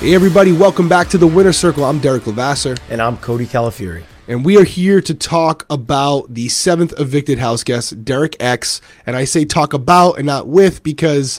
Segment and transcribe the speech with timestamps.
[0.00, 1.84] Hey, everybody, welcome back to the Winner Circle.
[1.84, 2.74] I'm Derek Levasseur.
[2.88, 4.02] And I'm Cody Calafiore.
[4.28, 8.80] and we are here to talk about the seventh evicted house guest, Derek X.
[9.04, 11.38] And I say talk about and not with because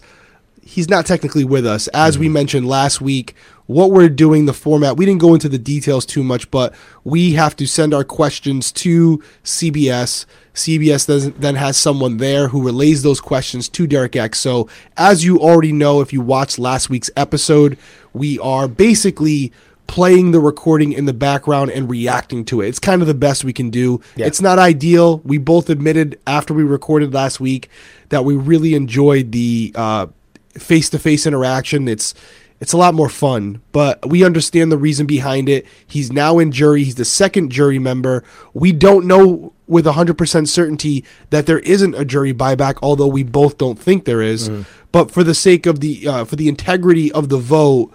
[0.61, 1.87] he's not technically with us.
[1.87, 2.33] As we mm-hmm.
[2.33, 3.33] mentioned last week,
[3.71, 7.33] what we're doing, the format, we didn't go into the details too much, but we
[7.33, 10.25] have to send our questions to CBS.
[10.53, 14.39] CBS then has someone there who relays those questions to Derek X.
[14.39, 17.77] So, as you already know, if you watched last week's episode,
[18.13, 19.53] we are basically
[19.87, 22.67] playing the recording in the background and reacting to it.
[22.67, 24.01] It's kind of the best we can do.
[24.15, 24.25] Yeah.
[24.25, 25.19] It's not ideal.
[25.19, 27.69] We both admitted after we recorded last week
[28.09, 30.07] that we really enjoyed the uh,
[30.57, 31.87] face-to-face interaction.
[31.87, 32.13] It's
[32.61, 35.65] it's a lot more fun, but we understand the reason behind it.
[35.87, 36.83] He's now in jury.
[36.83, 38.23] He's the second jury member.
[38.53, 43.57] We don't know with 100% certainty that there isn't a jury buyback, although we both
[43.57, 44.51] don't think there is.
[44.91, 47.91] But for the sake of the uh, for the integrity of the vote,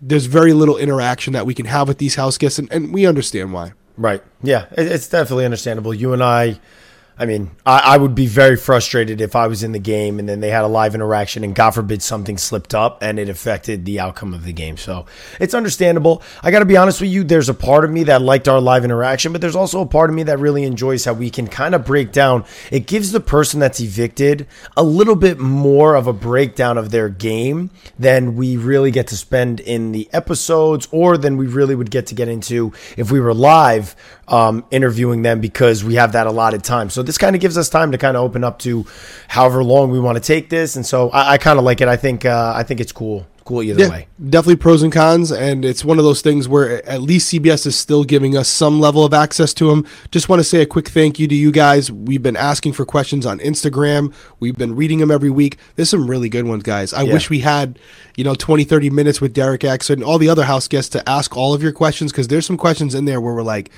[0.00, 3.06] there's very little interaction that we can have with these house guests, and, and we
[3.06, 3.72] understand why.
[3.96, 4.22] Right.
[4.42, 5.94] Yeah, it's definitely understandable.
[5.94, 6.58] You and I,
[7.20, 10.28] I mean, I, I would be very frustrated if I was in the game and
[10.28, 13.84] then they had a live interaction and God forbid something slipped up and it affected
[13.84, 14.76] the outcome of the game.
[14.76, 15.06] So
[15.40, 16.22] it's understandable.
[16.42, 17.24] I got to be honest with you.
[17.24, 20.10] There's a part of me that liked our live interaction, but there's also a part
[20.10, 22.44] of me that really enjoys how we can kind of break down.
[22.70, 24.46] It gives the person that's evicted
[24.76, 29.16] a little bit more of a breakdown of their game than we really get to
[29.16, 33.18] spend in the episodes or than we really would get to get into if we
[33.18, 33.96] were live
[34.28, 36.90] um, interviewing them because we have that allotted time.
[36.90, 38.84] So this kind of gives us time to kind of open up to
[39.28, 40.76] however long we want to take this.
[40.76, 41.88] And so I, I kind of like it.
[41.88, 43.26] I think uh, I think it's cool.
[43.46, 44.08] Cool either way.
[44.28, 47.74] definitely pros and cons, and it's one of those things where at least CBS is
[47.76, 49.86] still giving us some level of access to them.
[50.10, 51.90] Just want to say a quick thank you to you guys.
[51.90, 54.12] We've been asking for questions on Instagram.
[54.38, 55.56] We've been reading them every week.
[55.76, 56.92] There's some really good ones, guys.
[56.92, 57.14] I Yeah.
[57.14, 57.78] wish we had,
[58.18, 61.08] you know, 20, 30 minutes with Derek X and all the other house guests to
[61.08, 63.70] ask all of your questions because there's some questions in there where we're like,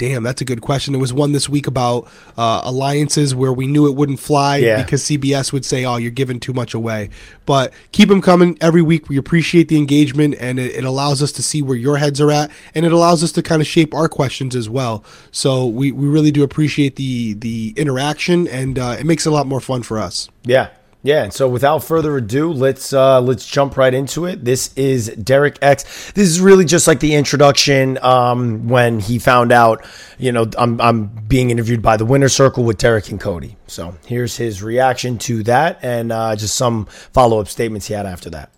[0.00, 0.92] Damn, that's a good question.
[0.94, 4.82] There was one this week about uh, alliances where we knew it wouldn't fly Yeah.
[4.82, 7.10] because CBS would say, "Oh, you're giving too much away."
[7.44, 9.10] But keep them coming every week.
[9.10, 12.30] We appreciate the engagement, and it, it allows us to see where your heads are
[12.30, 15.04] at, and it allows us to kind of shape our questions as well.
[15.32, 19.32] So we, we really do appreciate the the interaction, and uh, it makes it a
[19.32, 20.30] lot more fun for us.
[20.44, 20.68] Yeah.
[21.02, 24.44] Yeah, and so without further ado, let's uh, let's jump right into it.
[24.44, 26.12] This is Derek X.
[26.12, 29.86] This is really just like the introduction um, when he found out,
[30.18, 33.56] you know, I'm I'm being interviewed by the Winner Circle with Derek and Cody.
[33.66, 38.04] So here's his reaction to that, and uh, just some follow up statements he had
[38.04, 38.50] after that.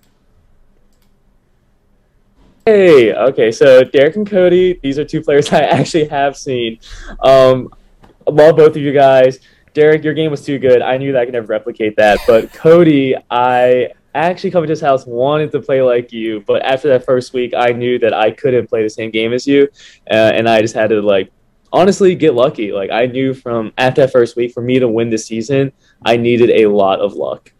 [2.66, 6.80] Hey, okay, so Derek and Cody, these are two players I actually have seen.
[7.20, 7.72] Um,
[8.26, 9.38] love both of you guys.
[9.74, 10.82] Derek, your game was too good.
[10.82, 12.18] I knew that I could never replicate that.
[12.26, 16.88] But Cody, I actually come to his house, wanted to play like you, but after
[16.88, 19.68] that first week, I knew that I couldn't play the same game as you,
[20.10, 21.32] uh, and I just had to like
[21.72, 22.72] honestly get lucky.
[22.72, 25.72] Like I knew from after that first week, for me to win the season,
[26.04, 27.52] I needed a lot of luck.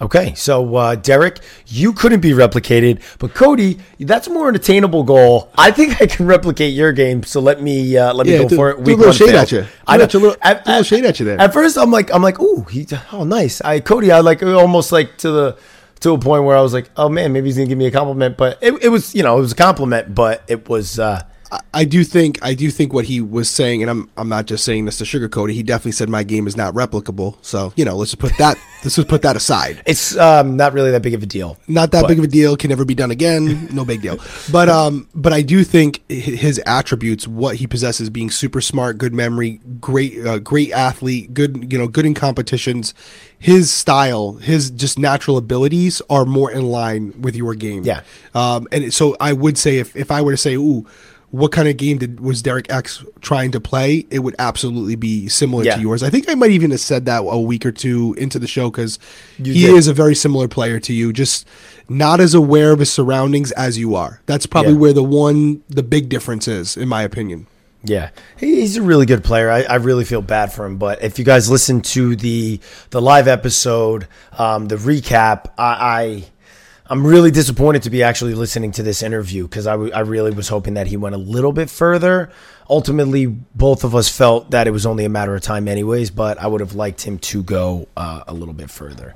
[0.00, 5.50] Okay, so uh, Derek, you couldn't be replicated, but Cody, that's more an attainable goal.
[5.58, 7.24] I think I can replicate your game.
[7.24, 8.84] So let me uh, let me Yeah, go do- for it.
[8.84, 9.38] do a little shade fail.
[9.40, 9.66] at you.
[9.88, 11.40] I Do know a little- at, little shade at you there.
[11.40, 13.60] At first, I'm like I'm like, ooh, he's oh nice.
[13.62, 15.56] I Cody, I like almost like to the
[16.00, 17.90] to a point where I was like, oh man, maybe he's gonna give me a
[17.90, 21.24] compliment, but it, it was you know it was a compliment, but it was uh,
[21.72, 24.64] I- do think I do think what he was saying, and I'm I'm not just
[24.64, 25.54] saying this to sugarcoat it.
[25.54, 27.36] He definitely said my game is not replicable.
[27.42, 29.82] So you know, let's just put that let's just put that aside.
[29.86, 31.56] it's um, not really that big of a deal.
[31.66, 34.18] not that But- big of a deal can never be done again no big deal
[34.52, 39.12] but um but i do think his attributes what he possesses being super smart good
[39.12, 42.94] memory great uh, great athlete good you know good in competitions
[43.40, 48.02] his style his just natural abilities are more in line with your game Yeah.
[48.34, 50.86] um and so i would say if if i were to say ooh
[51.30, 54.06] what kind of game did was Derek X trying to play?
[54.10, 55.74] It would absolutely be similar Yeah.
[55.76, 56.02] to yours.
[56.02, 58.70] I think I might even have said that a week or two into the show
[58.70, 58.98] because
[59.36, 59.74] he did.
[59.74, 61.46] is a very similar player to you, just
[61.88, 64.22] not as aware of his surroundings as you are.
[64.26, 64.78] That's probably Yeah.
[64.78, 67.46] where the one, the big difference is, in my opinion.
[67.84, 69.50] Yeah, he's a really good player.
[69.50, 70.78] I, I really feel bad for him.
[70.78, 72.58] But if you guys listen to the
[72.90, 76.24] the live episode, um, the recap, I, I
[76.90, 80.30] I'm really disappointed to be actually listening to this interview because I, w- I really
[80.30, 82.30] was hoping that he went a little bit further.
[82.70, 86.10] Ultimately, both of us felt that it was only a matter of time, anyways.
[86.10, 89.14] But I would have liked him to go uh, a little bit further.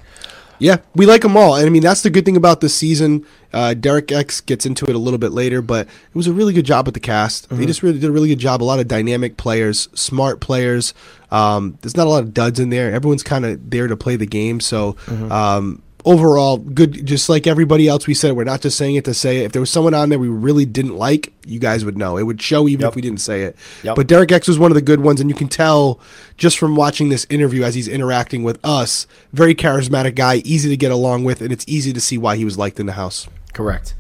[0.59, 1.57] Yeah, we like them all.
[1.57, 3.27] And I mean, that's the good thing about this season.
[3.53, 6.53] Uh, Derek X gets into it a little bit later, but it was a really
[6.53, 7.49] good job with the cast.
[7.49, 8.63] They just really did a really good job.
[8.63, 10.95] A lot of dynamic players, smart players.
[11.33, 12.93] Um, there's not a lot of duds in there.
[12.95, 14.61] Everyone's kind of there to play the game.
[14.61, 14.97] So
[15.33, 17.07] um, overall, good.
[17.07, 19.45] Just like everybody else, we said we're not just saying it to say it.
[19.45, 22.17] If there was someone on there we really didn't like, you guys would know.
[22.17, 22.89] It would show even Yep.
[22.91, 23.57] if we didn't say it.
[23.83, 23.97] Yep.
[23.97, 26.01] But Derek X was one of the good ones, and you can tell
[26.37, 29.07] just from watching this interview as he's interacting with us.
[29.33, 32.45] Very charismatic guy, easy to get along with, and it's easy to see why he
[32.45, 33.29] was liked in the house.
[33.53, 33.95] Correct.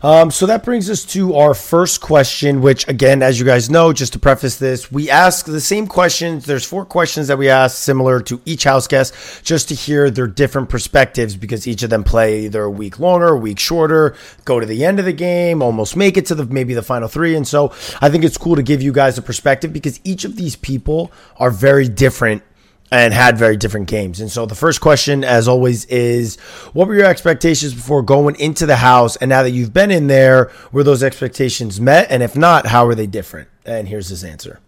[0.00, 3.92] Um, so that brings us to our first question, which, again, as you guys know,
[3.92, 6.46] just to preface this, we ask the same questions.
[6.46, 9.12] There's four questions that we ask similar to each house guest,
[9.42, 13.28] just to hear their different perspectives because each of them play either a week longer,
[13.28, 14.14] a week shorter,
[14.44, 17.08] go to the end of the game, almost make it to the maybe the final
[17.08, 17.34] three.
[17.34, 20.36] And so I think it's cool to give you guys a perspective because each of
[20.36, 22.44] these people are very different
[22.90, 24.20] and had very different games.
[24.20, 26.36] And so the first question, as always, is
[26.72, 29.16] what were your expectations before going into the house?
[29.16, 32.10] And now that you've been in there, were those expectations met?
[32.10, 33.48] And if not, how are they different?
[33.66, 34.60] And here's his answer.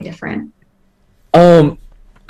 [0.00, 0.52] different.
[1.34, 1.78] Um,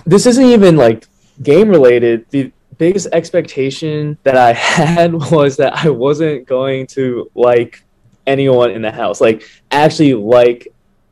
[0.07, 1.07] this isn't even like
[1.43, 2.27] game related.
[2.31, 7.83] The biggest expectation that I had was that I wasn't going to like
[8.27, 9.21] anyone in the house.
[9.21, 10.69] Like actually like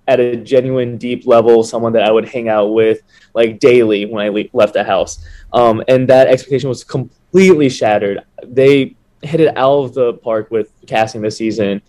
[0.09, 3.01] at a genuine deep level someone that I would hang out with
[3.35, 5.25] like daily when I le- left the house.
[5.53, 8.25] Um, and that expectation was completely shattered.
[8.45, 11.83] They hit it out of the park with casting this season.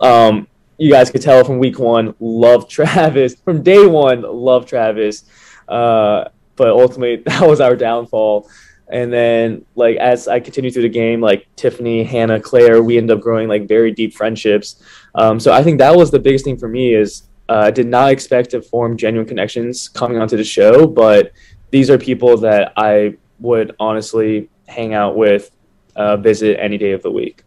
[0.00, 0.48] Um,
[0.78, 3.34] you guys could tell from week one, love Travis.
[3.36, 5.24] From day one, love Travis.
[5.68, 6.24] Uh,
[6.56, 8.48] but ultimately, that was our downfall.
[8.92, 13.16] And then, like as I continued through the game, like Tiffany, Hannah, Claire, we ended
[13.16, 14.82] up growing like very deep friendships.
[15.14, 17.88] Um, so I think that was the biggest thing for me is uh, I did
[17.88, 21.32] not expect to form genuine connections coming onto the show, but
[21.72, 25.50] these are people that I would honestly hang out with,
[25.96, 27.42] uh, visit any day of the week.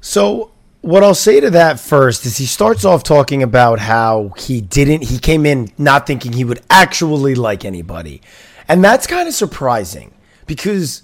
[0.00, 4.62] So what I'll say to that first is he starts off talking about how he
[4.62, 8.22] didn't he came in not thinking he would actually like anybody.
[8.68, 10.14] And that's kind of surprising
[10.46, 11.02] because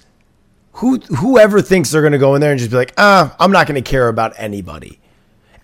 [0.73, 3.53] who whoever thinks they're going to go in there and just be like, "Ah, I'm
[3.53, 4.99] not going to care about anybody."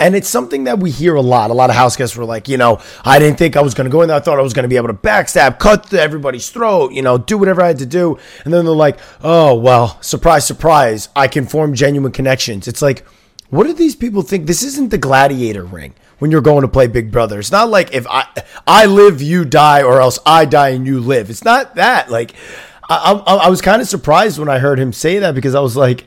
[0.00, 1.50] And it's something that we hear a lot.
[1.50, 3.84] A lot of house guests were like, you know, I didn't think I was going
[3.84, 4.16] to go in there.
[4.16, 7.16] I thought I was going to be able to backstab, cut everybody's throat, you know,
[7.16, 8.18] do whatever I had to do.
[8.44, 12.66] And then they're like, oh, well, surprise, surprise, I can form genuine connections.
[12.66, 13.06] It's like,
[13.50, 14.46] what do these people think?
[14.46, 17.38] This isn't the gladiator ring when you're going to play Big Brother.
[17.38, 18.26] It's not like if I
[18.66, 21.30] I live, you die, or else I die and you live.
[21.30, 22.10] It's not that.
[22.10, 22.34] Like,
[22.88, 25.60] I, I, I was kind of surprised when I heard him say that because I
[25.60, 26.06] was like,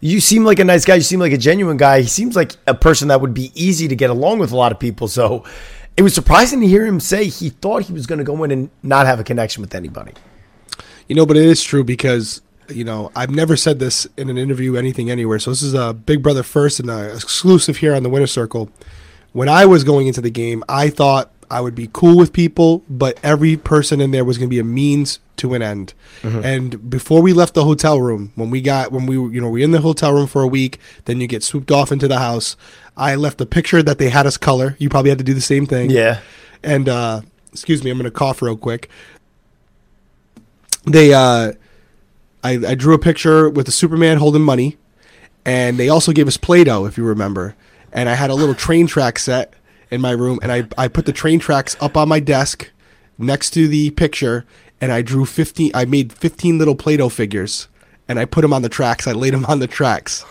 [0.00, 0.96] you seem like a nice guy.
[0.96, 2.00] You seem like a genuine guy.
[2.00, 4.72] He seems like a person that would be easy to get along with a lot
[4.72, 5.08] of people.
[5.08, 5.44] So
[5.96, 8.50] it was surprising to hear him say he thought he was going to go in
[8.50, 10.12] and not have a connection with anybody.
[11.06, 14.38] You know, but it is true because you know I've never said this in an
[14.38, 15.38] interview, anything, anywhere.
[15.38, 18.70] So this is a Big Brother first and a exclusive here on the Winner Circle.
[19.32, 22.84] When I was going into the game, I thought I would be cool with people,
[22.88, 25.94] but every person in there was going to be a means to an end.
[26.22, 29.48] And before we left the hotel room, when we got when we were, you know
[29.48, 32.08] we were in the hotel room for a week, then you get swooped off into
[32.08, 32.56] the house.
[32.96, 34.76] I left a picture that they had us color.
[34.78, 35.90] You probably had to do the same thing.
[35.90, 36.20] Yeah.
[36.62, 37.22] And uh,
[37.52, 38.88] excuse me, I'm gonna cough real quick.
[40.84, 41.52] They uh,
[42.42, 44.76] I, I drew a picture with a Superman holding money,
[45.44, 47.54] and they also gave us Play-Doh, if you remember.
[47.92, 49.54] And I had a little train track set
[49.90, 52.70] in my room, and I I put the train tracks up on my desk
[53.18, 54.46] next to the picture,
[54.80, 55.72] and I drew 15.
[55.74, 57.68] I made 15 little Play-Doh figures,
[58.08, 59.06] and I put them on the tracks.
[59.06, 60.24] I laid them on the tracks.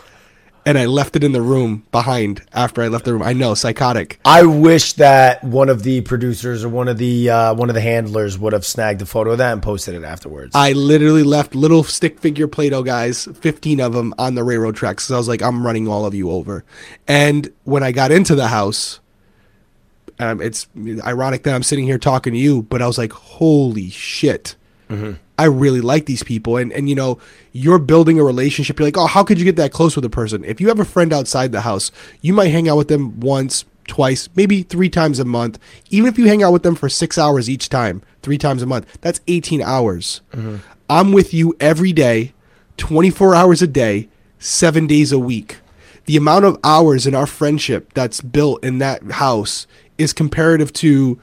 [0.65, 3.23] And I left it in the room behind after I left the room.
[3.23, 4.19] I know, psychotic.
[4.25, 7.81] I wish that one of the producers or one of the uh, one of the
[7.81, 10.53] handlers would have snagged a photo of that and posted it afterwards.
[10.53, 15.05] I literally left little stick figure Play-Doh guys, 15 of them on the railroad tracks.
[15.05, 16.65] So I was like, I'm running all of you over.
[17.07, 18.99] And when I got into the house,
[20.19, 20.67] um, it's
[21.05, 24.55] ironic that I'm sitting here talking to you, but I was like, holy shit.
[25.38, 26.57] I really like these people.
[26.57, 27.19] And, and, you know,
[27.53, 28.79] you're building a relationship.
[28.79, 30.43] You're like, oh, how could you get that close with a person?
[30.43, 33.65] If you have a friend outside the house, you might hang out with them once,
[33.88, 35.59] twice, maybe three times a month.
[35.91, 38.65] Even if you hang out with them for six hours each time, three times a
[38.65, 40.21] month, that's 18 hours.
[40.89, 42.33] I'm with you every day,
[42.77, 44.09] 24 hours a day,
[44.39, 45.57] seven days a week.
[46.05, 49.67] The amount of hours in our friendship that's built in that house
[49.99, 51.19] is comparative to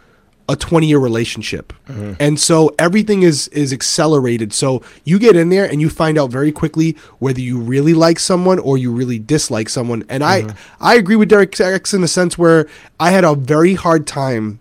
[0.49, 1.73] a 20 year relationship.
[1.89, 2.13] Mm-hmm.
[2.21, 4.53] And so everything is is accelerated.
[4.53, 8.19] So you get in there and you find out very quickly whether you really like
[8.19, 10.05] someone or you really dislike someone.
[10.09, 10.85] And I mm-hmm.
[10.85, 12.69] I agree with Derek X in the sense where
[13.01, 14.61] I had a very hard time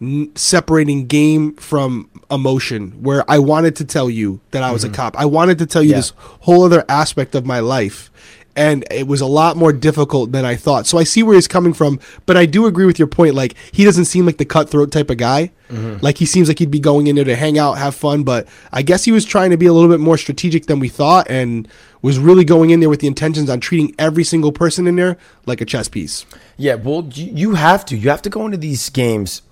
[0.00, 4.88] n- separating game from emotion where I wanted to tell you that I was a
[4.88, 4.96] mm-hmm.
[4.96, 5.18] cop.
[5.18, 5.96] I wanted to tell you Yeah.
[5.96, 8.10] this whole other aspect of my life.
[8.58, 10.84] And it was a lot more difficult than I thought.
[10.88, 13.36] So I see where he's coming from, but I do agree with your point.
[13.36, 15.52] Like he doesn't seem like the cutthroat type of guy.
[15.70, 16.04] Mm-hmm.
[16.04, 18.48] Like he seems like he'd be going in there to hang out, have fun, but
[18.72, 21.30] I guess he was trying to be a little bit more strategic than we thought,
[21.30, 21.68] and
[22.02, 25.16] was really going in there with the intentions on treating every single person in there
[25.46, 26.26] like a chess piece.
[26.56, 27.96] Yeah, well, you you have to.
[27.96, 29.42] You have to go into these games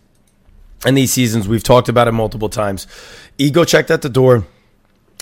[0.84, 1.46] and these seasons.
[1.46, 2.88] We've talked about it multiple times.
[3.38, 4.46] Ego checked at the door.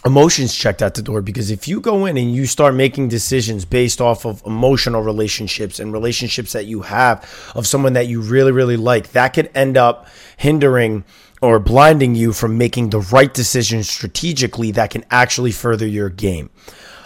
[0.04, 3.64] Emotions checked at the door because if you go in and you start making decisions
[3.64, 8.52] based off of emotional relationships and relationships that you have of someone that you really,
[8.52, 10.06] really like, that could end up
[10.36, 11.04] hindering
[11.40, 16.50] or blinding you from making the right decisions strategically that can actually further your game.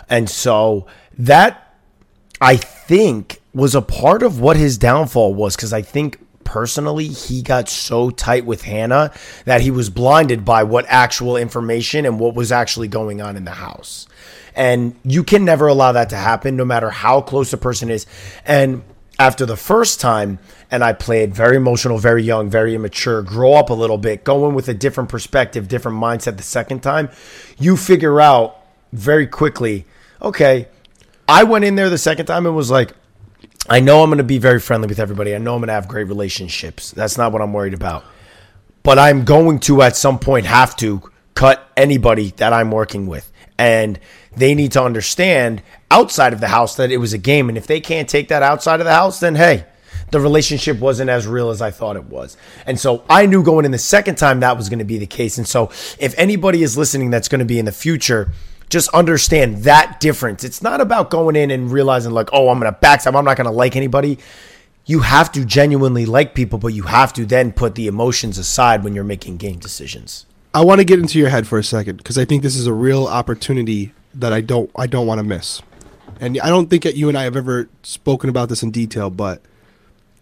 [0.08, 0.86] And so
[1.18, 1.74] that
[2.40, 7.42] I think was a part of what his downfall was because I think personally he
[7.42, 9.12] got so tight with Hannah
[9.44, 13.44] that he was blinded by what actual information and what was actually going on in
[13.44, 14.08] the house.
[14.56, 18.06] And you can never allow that to happen no matter how close a person is.
[18.46, 18.82] And
[19.18, 20.38] after the first time,
[20.70, 24.48] and I played very emotional, very young, very immature, grow up a little bit, go
[24.48, 27.10] in with a different perspective, different mindset the second time,
[27.58, 28.56] you figure out
[28.94, 29.84] very quickly,
[30.22, 30.68] okay,
[31.28, 32.94] I went in there the second time and was like,
[33.68, 35.34] I know I'm going to be very friendly with everybody.
[35.34, 36.90] I know I'm going to have great relationships.
[36.92, 38.04] That's not what I'm worried about.
[38.82, 41.02] But I'm going to, at some point, have to
[41.34, 43.30] cut anybody that I'm working with.
[43.58, 44.00] And
[44.34, 47.48] they need to understand outside of the house that it was a game.
[47.48, 49.66] And if they can't take that outside of the house, then hey,
[50.10, 52.36] the relationship wasn't as real as I thought it was.
[52.66, 55.06] And so I knew going in the second time that was going to be the
[55.06, 55.36] case.
[55.38, 58.32] And so if anybody is listening that's going to be in the future,
[58.68, 60.44] just understand that difference.
[60.44, 63.16] It's not about going in and realizing like, oh, I'm going to backstab.
[63.16, 64.18] I'm not going to like anybody.
[64.86, 68.84] You have to genuinely like people, but you have to then put the emotions aside
[68.84, 70.26] when you're making game decisions.
[70.54, 72.66] I want to get into your head for a second because I think this is
[72.66, 75.62] a real opportunity that I don't I don't want to miss.
[76.20, 79.10] And I don't think that you and I have ever spoken about this in detail,
[79.10, 79.42] but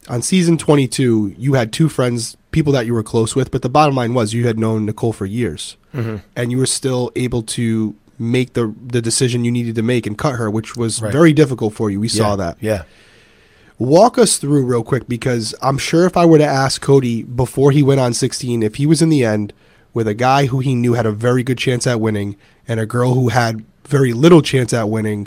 [0.08, 3.68] on season 22, you had two friends, people that you were close with, but the
[3.68, 5.76] bottom line was you had known Nicole for years.
[5.94, 6.16] Mm-hmm.
[6.34, 10.16] And you were still able to make the the decision you needed to make and
[10.16, 11.12] cut her, which was Right.
[11.12, 12.00] very difficult for you.
[12.00, 12.56] We saw that.
[12.60, 12.82] Yeah.
[13.78, 17.72] Walk us through real quick because I'm sure if I were to ask Cody before
[17.72, 19.52] he went on 16, if he was in the end
[19.92, 22.86] with a guy who he knew had a very good chance at winning and a
[22.86, 25.26] girl who had very little chance at winning,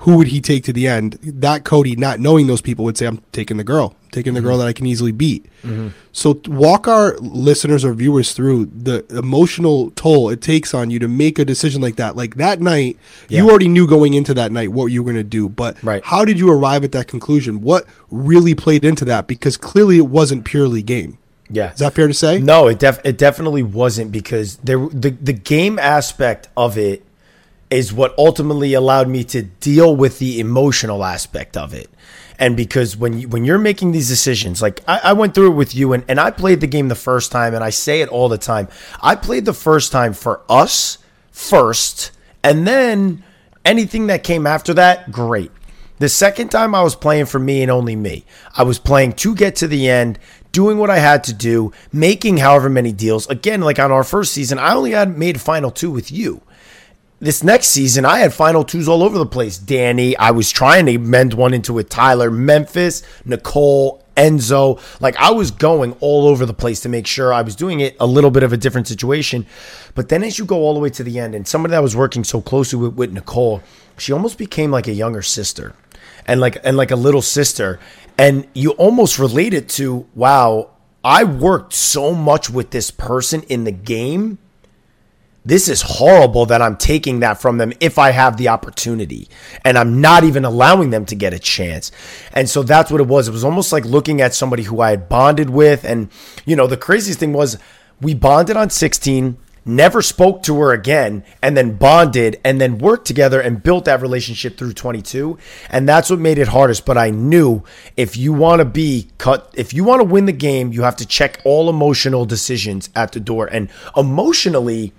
[0.00, 1.18] who would he take to the end?
[1.22, 4.40] That Cody, not knowing those people, would say, I'm taking the girl, I'm taking the
[4.42, 5.46] girl that I can easily beat.
[5.62, 5.88] Mm-hmm.
[6.12, 11.08] So, walk our listeners or viewers through the emotional toll it takes on you to
[11.08, 12.14] make a decision like that.
[12.14, 12.98] Like that night,
[13.28, 16.04] you already knew going into that night what you were going to do, but Right.
[16.04, 17.62] how did you arrive at that conclusion?
[17.62, 19.26] What really played into that?
[19.26, 21.18] Because clearly it wasn't purely game.
[21.48, 21.72] Yeah.
[21.72, 22.38] Is that fair to say?
[22.40, 27.04] No, it def- it definitely wasn't because there the the game aspect of it
[27.70, 31.90] is what ultimately allowed me to deal with the emotional aspect of it.
[32.38, 35.56] And because when you, when you're making these decisions, like I, I went through it
[35.56, 38.08] with you, and, and I played the game the first time, and I say it
[38.08, 38.68] all the time.
[39.00, 40.98] I played the first time for us
[41.30, 42.12] first,
[42.44, 43.24] and then
[43.64, 45.50] anything that came after that, great.
[45.98, 48.26] The second time I was playing for me and only me.
[48.54, 50.18] I was playing to get to the end,
[50.52, 53.26] doing what I had to do, making however many deals.
[53.28, 56.42] Again, like on our first season, I only had made final two with you.
[57.18, 59.56] This next season, I had final twos all over the place.
[59.56, 64.78] Danny, I was trying to mend one into with Tyler, Memphis, Nicole, Enzo.
[65.00, 67.96] Like I was going all over the place to make sure I was doing it
[67.98, 69.46] a little bit of a different situation.
[69.94, 71.96] But then as you go all the way to the end, and somebody that was
[71.96, 73.62] working so closely with, with Nicole,
[73.96, 75.74] she almost became like a younger sister
[76.26, 77.80] and like and like a little sister.
[78.18, 80.70] And you almost relate it to, wow,
[81.02, 84.38] I worked so much with this person in the game
[85.46, 89.28] this is horrible that I'm taking that from them if I have the opportunity
[89.64, 91.92] and I'm not even allowing them to get a chance.
[92.32, 93.28] And so that's what it was.
[93.28, 95.84] It was almost like looking at somebody who I had bonded with.
[95.84, 96.10] And,
[96.44, 97.58] you know, the craziest thing was
[98.00, 103.06] we bonded on 16, never spoke to her again, and then bonded and then worked
[103.06, 105.38] together and built that relationship through 22.
[105.70, 106.84] And that's what made it hardest.
[106.84, 107.62] But I knew
[107.96, 110.96] if you want to be cut, if you want to win the game, you have
[110.96, 113.46] to check all emotional decisions at the door.
[113.46, 114.92] And emotionally,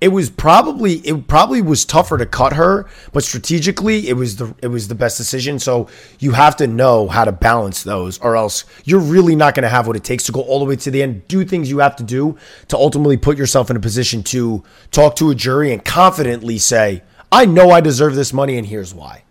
[0.00, 4.54] it was probably it probably was tougher to cut her, but strategically it was the
[4.62, 5.58] it was the best decision.
[5.58, 5.88] So
[6.18, 9.70] you have to know how to balance those, or else you're really not going to
[9.70, 11.26] have what it takes to go all the way to the end.
[11.28, 12.36] Do things you have to do
[12.68, 17.02] to ultimately put yourself in a position to talk to a jury and confidently say,
[17.32, 19.22] "I know I deserve this money, and here's why."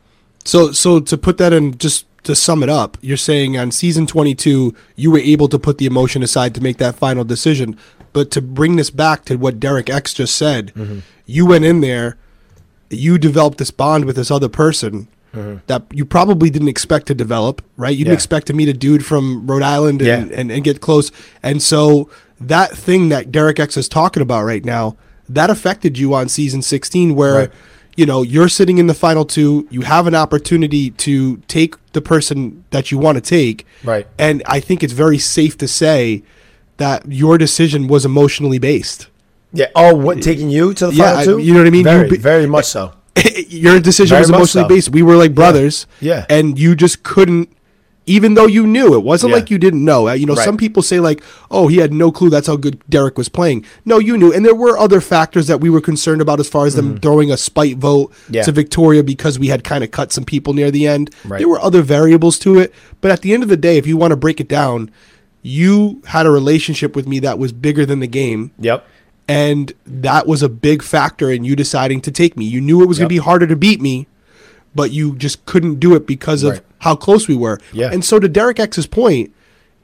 [0.46, 4.08] So, so to put that in, just to sum it up, you're saying on season
[4.08, 7.78] 22, you were able to put the emotion aside to make that final decision.
[8.16, 10.72] But to bring this back to what Derek X just said,
[11.26, 12.16] you went in there,
[12.90, 15.08] you developed this bond with this other person,
[15.68, 17.90] that you probably didn't expect to develop, right?
[17.92, 18.12] You didn't Mm-hmm.
[18.12, 18.14] Yeah.
[18.14, 20.38] expect to meet a dude from Rhode Island and, Yeah.
[20.40, 21.12] and, and get close.
[21.44, 24.96] And so that thing that Derek X is talking about right now,
[25.28, 27.52] that affected you on season 16 where Right.
[27.98, 32.02] you know, you're sitting in the final two, you have an opportunity to take the
[32.02, 33.66] person that you want to take.
[33.84, 34.08] Right.
[34.18, 36.24] And I think it's very safe to say
[36.78, 39.08] that your decision was emotionally based.
[39.54, 39.68] Yeah.
[39.76, 41.38] Oh, what taking you to the Yeah, final I- two?
[41.40, 41.84] you know what I mean?
[41.84, 42.94] Very, You very much so.
[43.48, 44.76] your decision Very was emotionally so.
[44.76, 44.90] based.
[44.90, 45.88] We were like brothers.
[46.02, 46.26] Yeah.
[46.30, 47.50] And you just couldn't
[48.08, 49.38] even though you knew it wasn't Yeah.
[49.38, 50.12] like you didn't know.
[50.12, 50.46] You know, Right.
[50.46, 53.66] some people say like, "Oh, he had no clue that's how good Derek was playing."
[53.84, 54.32] No, you knew.
[54.32, 57.32] And there were other factors that we were concerned about as far as them throwing
[57.32, 58.34] a spite vote Mm-hmm.
[58.36, 58.44] Yeah.
[58.44, 61.10] to Victoria because we had kind of cut some people near the end.
[61.26, 61.40] Right.
[61.40, 63.98] There were other variables to it, but at the end of the day, if you
[63.98, 64.92] want to break it down,
[65.46, 68.50] you had a relationship with me that was bigger than the game.
[68.58, 68.84] Yep.
[69.28, 72.46] And that was a big factor in you deciding to take me.
[72.46, 74.08] You knew it was going to be harder to beat me,
[74.74, 76.62] but you just couldn't do it because of Right.
[76.80, 77.60] how close we were.
[77.74, 77.92] Yeah.
[77.94, 79.32] And so to Derek X's point,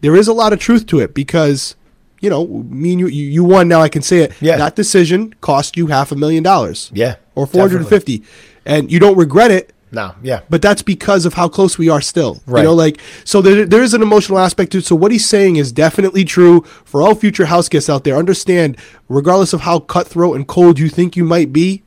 [0.02, 1.76] there is a lot of truth to it because,
[2.22, 3.68] you know, me and you, you, won.
[3.68, 4.34] Now I can say it.
[4.42, 4.58] Yeah.
[4.58, 6.90] That decision cost you half a million dollars.
[6.92, 8.24] Yeah, Or 450.
[8.66, 10.16] And you don't regret it, No.
[10.24, 10.42] Yeah.
[10.50, 12.42] but that's because of how close we are still.
[12.46, 12.62] Right.
[12.62, 14.86] You know, like so there, there is an emotional aspect to it.
[14.86, 18.16] So what he's saying is definitely true for all future house guests out there.
[18.16, 18.78] Understand,
[19.10, 21.84] regardless of how cutthroat and cold you think you might be,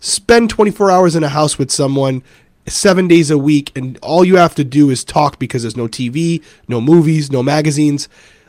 [0.00, 2.22] spend 24 hours in a house with someone
[2.66, 5.88] seven days a week, and all you have to do is talk because there's no
[5.88, 8.08] TV, no movies, no magazines.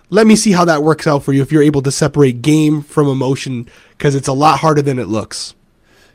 [0.10, 2.83] Let me see how that works out for you if you're able to separate game
[2.83, 3.67] from emotion
[3.98, 5.55] because it's a lot harder than it looks.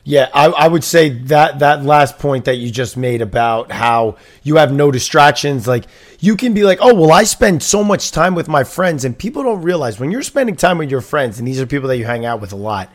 [0.09, 4.17] Yeah, I, I would say that that last point that you just made about how
[4.41, 5.85] you have no distractions, like
[6.19, 9.15] you can be like, oh well, I spend so much time with my friends, and
[9.15, 11.97] people don't realize when you're spending time with your friends, and these are people that
[11.97, 12.91] you hang out with a lot.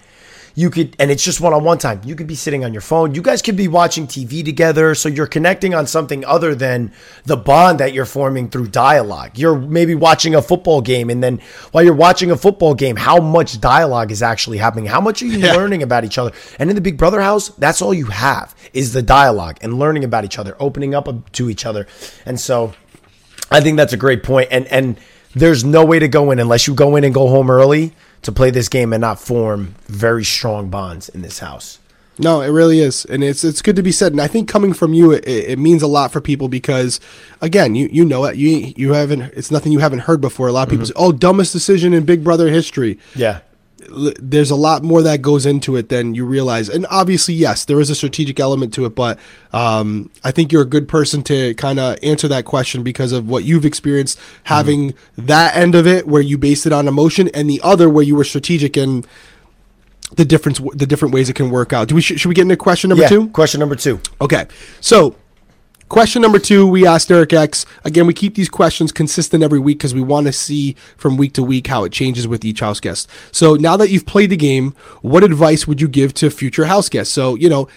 [0.56, 2.00] You could, and it's just one on one time.
[2.04, 3.12] You could be sitting on your phone.
[3.12, 4.94] You guys could be watching TV together.
[4.94, 6.92] So you're connecting on something other than
[7.24, 9.36] the bond that you're forming through dialogue.
[9.36, 11.10] You're maybe watching a football game.
[11.10, 11.40] And then
[11.72, 14.86] while you're watching a football game, how much dialogue is actually happening?
[14.86, 15.54] How much are you Yeah.
[15.54, 16.30] learning about each other?
[16.60, 20.04] And in the Big Brother house, that's all you have is the dialogue and learning
[20.04, 21.88] about each other, opening up to each other.
[22.24, 22.74] And so
[23.50, 24.48] I think that's a great point.
[24.52, 24.98] And and
[25.34, 27.92] there's no way to go in unless you go in and go home early
[28.24, 31.78] to play this game and not form very strong bonds in this house.
[32.18, 34.12] No, it really is, and it's it's good to be said.
[34.12, 37.00] And I think coming from you, it, it means a lot for people because,
[37.40, 38.36] again, you you know it.
[38.36, 39.22] You you haven't.
[39.34, 40.46] It's nothing you haven't heard before.
[40.46, 40.96] A lot of people mm-hmm.
[40.96, 43.40] say, "Oh, dumbest decision in Big Brother history." Yeah.
[44.20, 46.68] There's a lot more that goes into it than you realize.
[46.68, 48.94] And obviously, yes, there is a strategic element to it.
[48.94, 49.18] But
[49.52, 53.28] um, I think you're a good person to kind of answer that question because of
[53.28, 57.48] what you've experienced having that end of it, where you based it on emotion, and
[57.48, 59.06] the other where you were strategic and
[60.16, 61.88] the difference, the different ways it can work out.
[61.88, 63.08] Do we should, should we get into question number yeah.
[63.08, 63.28] two?
[63.30, 64.00] Question number two.
[64.20, 64.46] Okay.
[64.80, 65.16] So,
[65.88, 67.66] question number two, we asked Derek X.
[67.84, 71.32] Again, we keep these questions consistent every week because we want to see from week
[71.34, 73.08] to week how it changes with each house guest.
[73.32, 76.88] So, now that you've played the game, what advice would you give to future house
[76.88, 77.12] guests?
[77.12, 77.68] So, you know,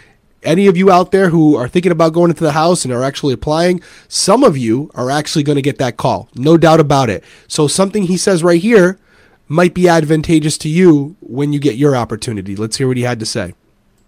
[0.43, 3.03] any of you out there who are thinking about going into the house and are
[3.03, 6.29] actually applying, some of you are actually going to get that call.
[6.35, 7.23] No doubt about it.
[7.47, 8.99] So, something he says right here
[9.47, 12.55] might be advantageous to you when you get your opportunity.
[12.55, 13.53] Let's hear what he had to say.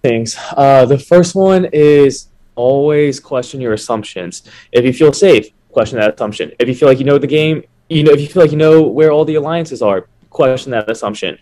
[0.01, 0.37] things.
[0.55, 4.43] Uh, the first one is always question your assumptions.
[4.71, 6.51] If you feel safe, question that assumption.
[6.59, 8.57] If you feel like you know the game, you know if you feel like you
[8.57, 11.37] know where all the alliances are, question that assumption.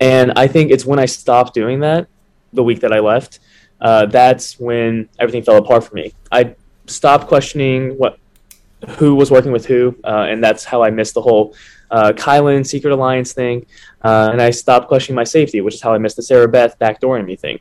[0.00, 2.08] And I think it's when I stopped doing that,
[2.52, 3.40] the week that I left,
[3.80, 6.12] uh, that's when everything fell apart for me.
[6.30, 6.54] I
[6.86, 8.18] stopped questioning what
[8.98, 11.54] who was working with who, uh, and that's how I missed the whole
[11.90, 13.66] uh, Kyland Secret Alliance thing.
[14.02, 16.78] Uh, and I stopped questioning my safety, which is how I missed the Sarah Beth
[16.78, 17.60] backdooring me thing.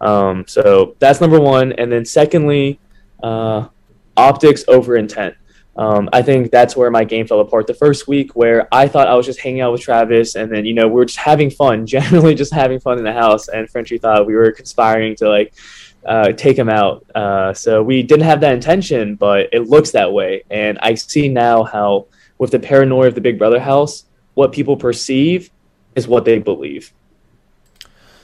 [0.00, 1.72] Um, so that's number one.
[1.72, 2.78] And then secondly,
[3.22, 3.68] uh,
[4.16, 5.34] optics over intent.
[5.76, 9.08] Um, I think that's where my game fell apart the first week, where I thought
[9.08, 11.48] I was just hanging out with Travis, and then you know we were just having
[11.48, 13.48] fun, generally just having fun in the house.
[13.48, 15.54] And Frenchie thought we were conspiring to like
[16.04, 17.06] uh, take him out.
[17.14, 20.44] Uh, so we didn't have that intention, but it looks that way.
[20.50, 22.06] And I see now how,
[22.38, 25.50] with the paranoia of the Big Brother house, what people perceive
[25.94, 26.92] is what they believe.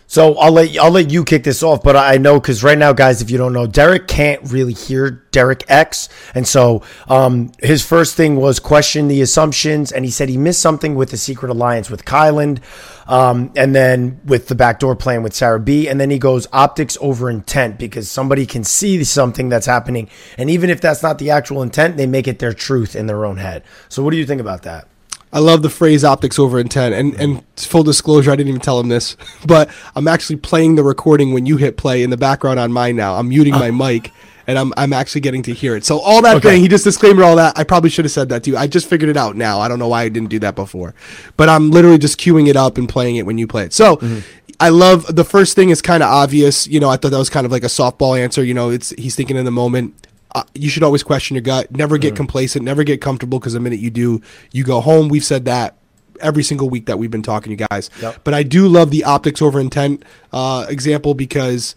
[0.08, 2.92] So I'll let I'll let you kick this off, but I know because right now,
[2.92, 7.84] guys, if you don't know, Derek can't really hear Derek X, and so um, his
[7.84, 11.50] first thing was question the assumptions, and he said he missed something with the secret
[11.50, 12.60] alliance with Kyland,
[13.08, 16.96] um, and then with the backdoor plan with Sarah B, and then he goes optics
[17.00, 21.30] over intent because somebody can see something that's happening, and even if that's not the
[21.30, 23.64] actual intent, they make it their truth in their own head.
[23.88, 24.88] So what do you think about that?
[25.36, 26.94] I love the phrase optics over intent.
[26.94, 30.82] And, and full disclosure, I didn't even tell him this, but I'm actually playing the
[30.82, 33.16] recording when you hit play in the background on mine now.
[33.16, 33.72] I'm muting my ah.
[33.72, 34.12] mic
[34.46, 35.84] and I'm I'm actually getting to hear it.
[35.84, 36.52] So all that Okay.
[36.52, 37.58] thing, he just disclaimed all that.
[37.58, 38.56] I probably should have said that to you.
[38.56, 39.60] I just figured it out now.
[39.60, 40.94] I don't know why I didn't do that before,
[41.36, 43.74] but I'm literally just queuing it up and playing it when you play it.
[43.74, 43.96] So.
[43.96, 44.20] Mm-hmm.
[44.58, 46.66] I love the first thing is kind of obvious.
[46.66, 48.42] You know, I thought that was kind of like a softball answer.
[48.42, 50.06] You know, it's he's thinking in the moment.
[50.36, 51.70] Uh, you should always question your gut.
[51.70, 52.62] Never get complacent.
[52.62, 54.20] Never get comfortable because the minute you do,
[54.52, 55.08] you go home.
[55.08, 55.78] We've said that
[56.20, 57.88] every single week that we've been talking to you guys.
[58.02, 58.20] Yep.
[58.22, 61.74] But I do love the optics over intent uh, example because,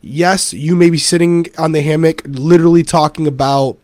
[0.00, 3.78] yes, you may be sitting on the hammock, literally talking about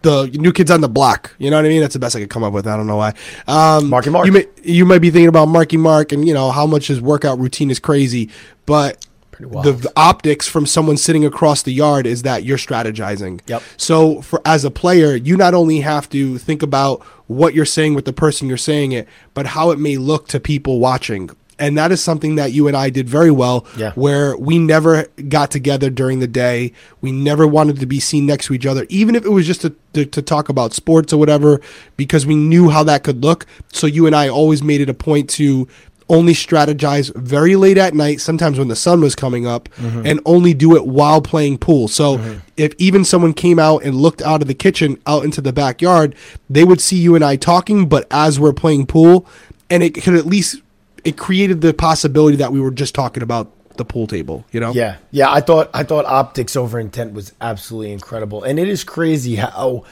[0.00, 1.34] the new kids on the block.
[1.38, 1.82] You know what I mean?
[1.82, 2.66] That's the best I could come up with.
[2.66, 3.12] I don't know why.
[3.46, 4.24] Um, Marky Mark.
[4.24, 7.02] You may you might be thinking about Marky Mark and you know how much his
[7.02, 8.30] workout routine is crazy,
[8.64, 9.05] but.
[9.38, 13.40] The, the optics from someone sitting across the yard is that you're strategizing.
[13.46, 13.62] Yep.
[13.76, 17.94] So for as a player, you not only have to think about what you're saying
[17.94, 21.30] with the person you're saying it, but how it may look to people watching.
[21.58, 23.66] And that is something that you and I did very well.
[23.78, 23.92] Yeah.
[23.92, 26.72] Where we never got together during the day.
[27.00, 29.62] We never wanted to be seen next to each other, even if it was just
[29.62, 31.60] to, to, to talk about sports or whatever,
[31.96, 33.46] because we knew how that could look.
[33.72, 35.66] So you and I always made it a point to
[36.08, 40.06] only strategize very late at night, sometimes when the sun was coming up, mm-hmm.
[40.06, 41.88] and only do it while playing pool.
[41.88, 42.38] So mm-hmm.
[42.56, 46.14] if even someone came out and looked out of the kitchen out into the backyard,
[46.48, 49.26] they would see you and I talking, but as we're playing pool,
[49.68, 50.62] and it could at least
[51.04, 54.72] it created the possibility that we were just talking about the pool table, you know?
[54.72, 55.30] Yeah, yeah.
[55.30, 59.84] I thought I thought optics over intent was absolutely incredible, and it is crazy how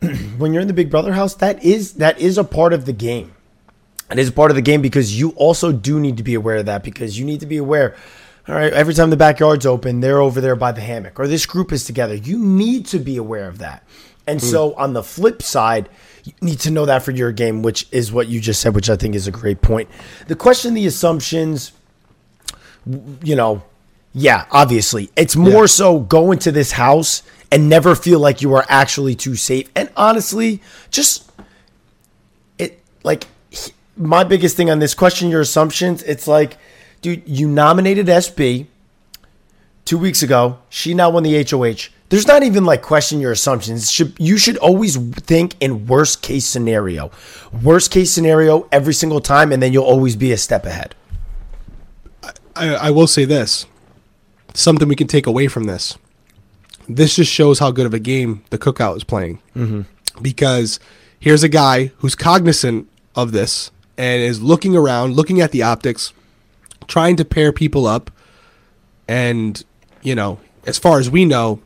[0.38, 2.92] when you're in the Big Brother house, that is that is a part of the
[2.92, 3.32] game.
[4.10, 6.56] It is a part of the game because you also do need to be aware
[6.56, 7.94] of that because you need to be aware.
[8.48, 11.44] All right, every time the backyard's open, they're over there by the hammock, or this
[11.44, 12.14] group is together.
[12.14, 13.86] You need to be aware of that.
[14.26, 14.80] And so, hmm.
[14.80, 15.88] on the flip side,
[16.24, 18.88] you need to know that for your game, which is what you just said, which
[18.88, 19.88] I think is a great point.
[20.28, 21.72] The question, the assumptions,
[23.22, 23.62] you know,
[24.12, 25.10] yeah, obviously.
[25.16, 25.66] It's more Yeah.
[25.66, 29.68] so go into this house and never feel like you are actually too safe.
[29.74, 31.30] And honestly, just
[32.58, 33.26] it like
[33.98, 36.56] my biggest thing on this question your assumptions, it's like
[37.00, 38.66] dude, you nominated SB
[39.84, 40.58] 2 weeks ago.
[40.68, 41.90] She now won the HOH.
[42.08, 43.90] There's not even like question your assumptions.
[43.90, 47.10] Should you should always think in worst case scenario.
[47.62, 50.94] Worst case scenario every single time and then you'll always be a step ahead.
[52.56, 53.66] I, I will say this
[54.54, 55.96] something we can take away from this.
[56.88, 59.40] This just shows how good of a game the cookout is playing.
[59.54, 59.82] Mm-hmm.
[60.22, 60.80] Because
[61.20, 66.12] here's a guy who's cognizant of this and is looking around, looking at the optics,
[66.86, 68.10] trying to pair people up.
[69.06, 69.62] And,
[70.02, 71.60] you know, as far as we know,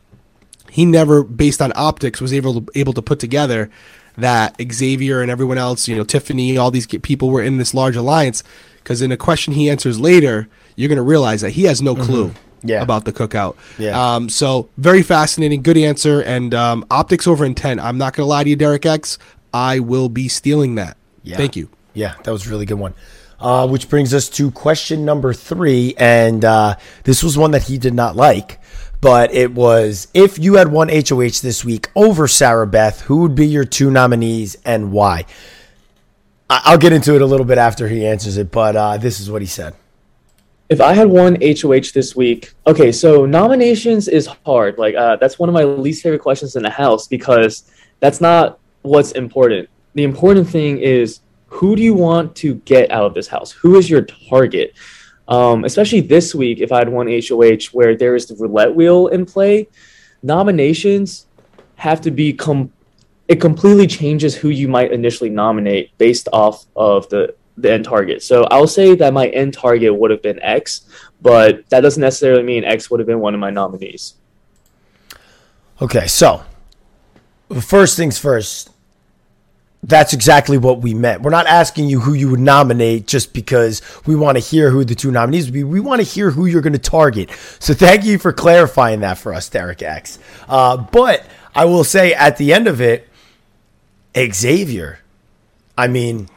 [0.71, 3.71] he never, based on optics, was able to, able to put together
[4.17, 7.97] that Xavier and everyone else, you know, Tiffany, all these people were in this large
[7.97, 8.43] alliance.
[8.77, 11.95] Because in a question he answers later, you're going to realize that he has no
[11.95, 12.33] clue
[12.65, 12.83] Yeah.
[12.83, 13.57] about the cookout.
[13.79, 14.15] Yeah.
[14.15, 17.81] Um, so very fascinating, good answer, and um, optics over intent.
[17.81, 19.19] I'm not going to lie to you, Derek X.
[19.53, 20.97] I will be stealing that.
[21.23, 21.37] Yeah.
[21.37, 21.69] Thank you.
[21.95, 22.95] Yeah, that was a really good one.
[23.41, 25.95] Uh, which brings us to question number three.
[25.99, 28.61] And uh, this was one that he did not like,
[29.01, 33.35] but it was if you had won HOH this week over Sarah Beth, who would
[33.35, 35.27] be your two nominees and why?
[36.49, 39.19] I- I'll get into it a little bit after he answers it, but uh, this
[39.19, 39.75] is what he said.
[40.69, 44.79] If I had won HOH this week, okay, so nominations is hard.
[44.79, 48.61] Like uh, that's one of my least favorite questions in the house because that's not
[48.83, 49.69] what's important.
[49.95, 51.21] The important thing is
[51.53, 53.53] who do you want to get out of this house?
[53.53, 54.75] Who is your target?
[55.29, 59.09] Um, especially this week, if I had won HOH, where there is the roulette wheel
[59.09, 59.69] in play,
[60.23, 61.27] nominations
[61.77, 62.73] have to be com-
[63.29, 68.23] it completely changes who you might initially nominate based off of the the end target.
[68.23, 70.89] So I'll say that my end target would have been X,
[71.21, 74.15] but that doesn't necessarily mean X would have been one of my nominees.
[75.83, 76.45] Okay, so
[77.61, 78.72] first things first.
[79.85, 81.23] That's exactly what we meant.
[81.23, 84.85] We're not asking you who you would nominate just because we want to hear who
[84.85, 85.65] the two nominees would be.
[85.65, 87.31] We want to hear who you're going to target.
[87.59, 90.21] So thank you for clarifying that for us, Derek X.
[90.49, 93.09] Uh, but I will say at the end of it,
[94.17, 95.01] Xavier.
[95.77, 96.29] I mean,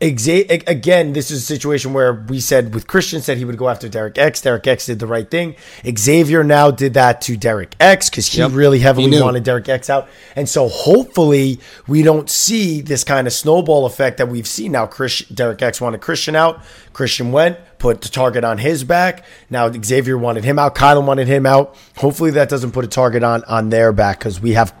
[0.00, 3.88] again, this is a situation where we said with Christian said he would go after
[3.88, 4.40] Derek X.
[4.40, 5.56] Derek X did the right thing.
[5.96, 8.52] Xavier now did that to Derek X because he Yep.
[8.52, 10.08] really heavily He wanted Derek X out.
[10.36, 14.86] And so hopefully we don't see this kind of snowball effect that we've seen now.
[14.86, 16.60] Chris, Derek X wanted Christian out.
[16.92, 19.26] Christian went, put the target on his back.
[19.50, 20.74] Now Xavier wanted him out.
[20.74, 21.76] Kyland wanted him out.
[21.98, 24.72] Hopefully that doesn't put a target on on their back because we have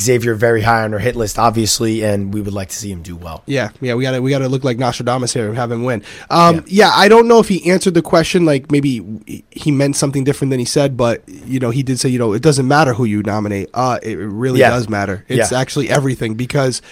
[0.00, 3.00] Xavier very high on our hit list, obviously, and we would like to see him
[3.00, 3.44] do well.
[3.46, 6.02] Yeah, yeah, we gotta we gotta look like Nostradamus here and have him win.
[6.30, 6.90] Um, yeah.
[6.92, 8.44] I don't know if he answered the question.
[8.44, 12.08] Like maybe he meant something different than he said, but you know he did say
[12.08, 13.70] you know it doesn't matter who you nominate.
[13.72, 14.70] Uh, it really Yeah.
[14.70, 15.24] does matter.
[15.28, 15.60] It's Yeah.
[15.60, 16.82] actually everything because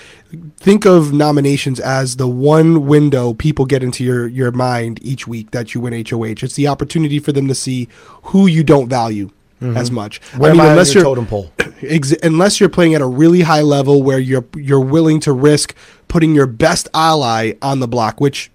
[0.56, 5.50] think of nominations as the one window people get into your your mind each week
[5.52, 6.42] that you win HOH.
[6.42, 7.88] It's the opportunity for them to see
[8.24, 9.30] who you don't value.
[9.58, 10.20] As much.
[10.20, 10.38] Mm-hmm.
[10.38, 11.50] Where am I unless your you're totem pole?
[11.82, 15.74] ex- unless you're playing at a really high level where you're you're willing to risk
[16.08, 18.50] putting your best ally on the block, which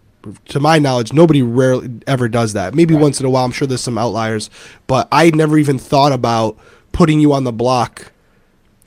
[0.50, 2.76] to my knowledge nobody rarely ever does that.
[2.76, 4.52] Maybe once in a while, I'm sure there's some outliers,
[4.86, 6.56] but I never even thought about
[6.92, 8.11] putting you on the block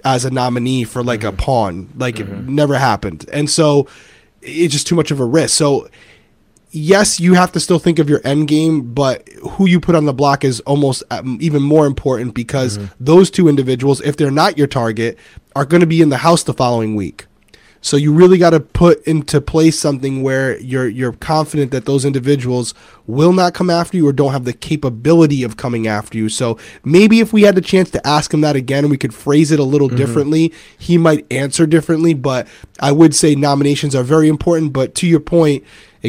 [0.04, 1.36] as a nominee for like a mm-hmm.
[1.36, 1.92] pawn.
[1.96, 2.54] Like it mm-hmm.
[2.54, 3.28] never happened.
[3.32, 3.88] And so
[4.42, 5.56] it's just too much of a risk.
[5.56, 5.88] So
[6.70, 10.04] yes, you have to still think of your end game, but who you put on
[10.04, 12.92] the block is almost um, even more important because mm-hmm.
[13.00, 15.18] those two individuals, if they're not your target,
[15.56, 17.26] are going to be in the house the following week.
[17.84, 22.06] So you really got to put into place something where you're you're confident that those
[22.06, 22.72] individuals
[23.06, 26.30] will not come after you or don't have the capability of coming after you.
[26.30, 29.52] So maybe if we had the chance to ask him that again we could phrase
[29.52, 29.98] it a little mm-hmm.
[29.98, 32.48] differently, he might answer differently, but
[32.80, 35.62] I would say nominations are very important, but to your point,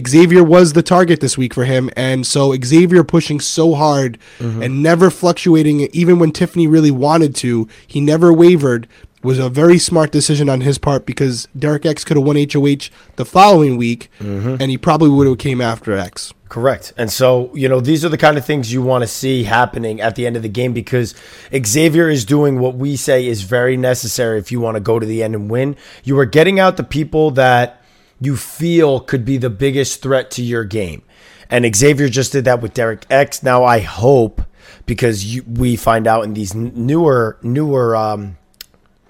[0.07, 4.61] Xavier was the target this week for him, and so Xavier pushing so hard mm-hmm.
[4.61, 8.87] and never fluctuating, even when Tiffany really wanted to, he never wavered.
[9.25, 12.89] Was a very smart decision on his part because Derek X could have won HOH
[13.15, 16.31] the following week, and he probably would have came after X.
[16.47, 16.93] Correct.
[16.95, 19.99] And so, you know, these are the kind of things you want to see happening
[19.99, 21.15] at the end of the game because
[21.51, 25.05] Xavier is doing what we say is very necessary if you want to go to
[25.05, 25.75] the end and win.
[26.03, 27.81] You are getting out the people that
[28.21, 31.01] you feel could be the biggest threat to your game.
[31.49, 33.41] And Xavier just did that with Derek X.
[33.41, 34.41] Now I hope
[34.85, 38.37] because you, we find out in these newer newer um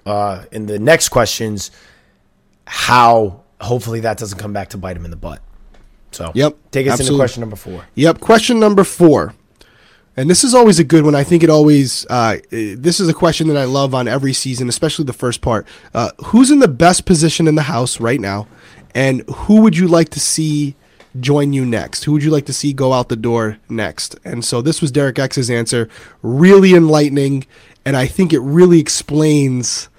[0.06, 1.70] uh in the next questions
[2.66, 5.40] how hopefully that doesn't come back to bite him in the butt.
[6.12, 7.84] So, Yep, Take us into question number 4.
[7.94, 8.20] Yep.
[8.20, 9.34] Question number four.
[10.16, 11.14] And this is always a good one.
[11.14, 14.66] I think it always, uh, this is a question that I love on every season,
[14.66, 15.66] especially the first part.
[15.92, 18.48] Uh, who's in the best position in the house right now?
[18.94, 20.74] And who would you like to see
[21.20, 22.04] join you next?
[22.04, 24.18] Who would you like to see go out the door next?
[24.24, 25.86] And so this was Derek X's answer.
[26.22, 27.46] Really enlightening.
[27.84, 29.90] And I think it really explains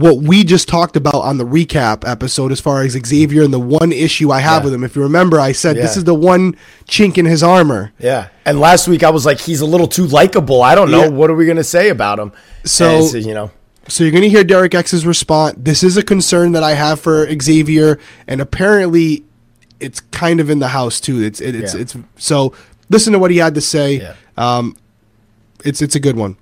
[0.00, 3.58] what we just talked about on the recap episode as far as Xavier and the
[3.60, 4.64] one issue I have Yeah.
[4.66, 4.84] with him.
[4.84, 7.92] If you remember, I said this is the one chink in his armor.
[7.98, 8.28] Yeah.
[8.44, 10.62] And last week I was like, he's a little too likable.
[10.62, 11.04] I don't know.
[11.04, 11.08] Yeah.
[11.08, 12.32] What are we going to say about him?
[12.64, 13.50] So- you know,
[13.88, 15.56] So you're going to hear Derek X's response.
[15.58, 19.24] This is a concern that I have for Xavier, and apparently,
[19.78, 21.22] it's kind of in the house too.
[21.22, 21.80] It's it, it's Yeah.
[21.82, 22.54] it's so.
[22.88, 24.00] Listen to what he had to say.
[24.00, 24.14] Yeah.
[24.38, 24.76] Um,
[25.64, 26.36] it's it's a good one.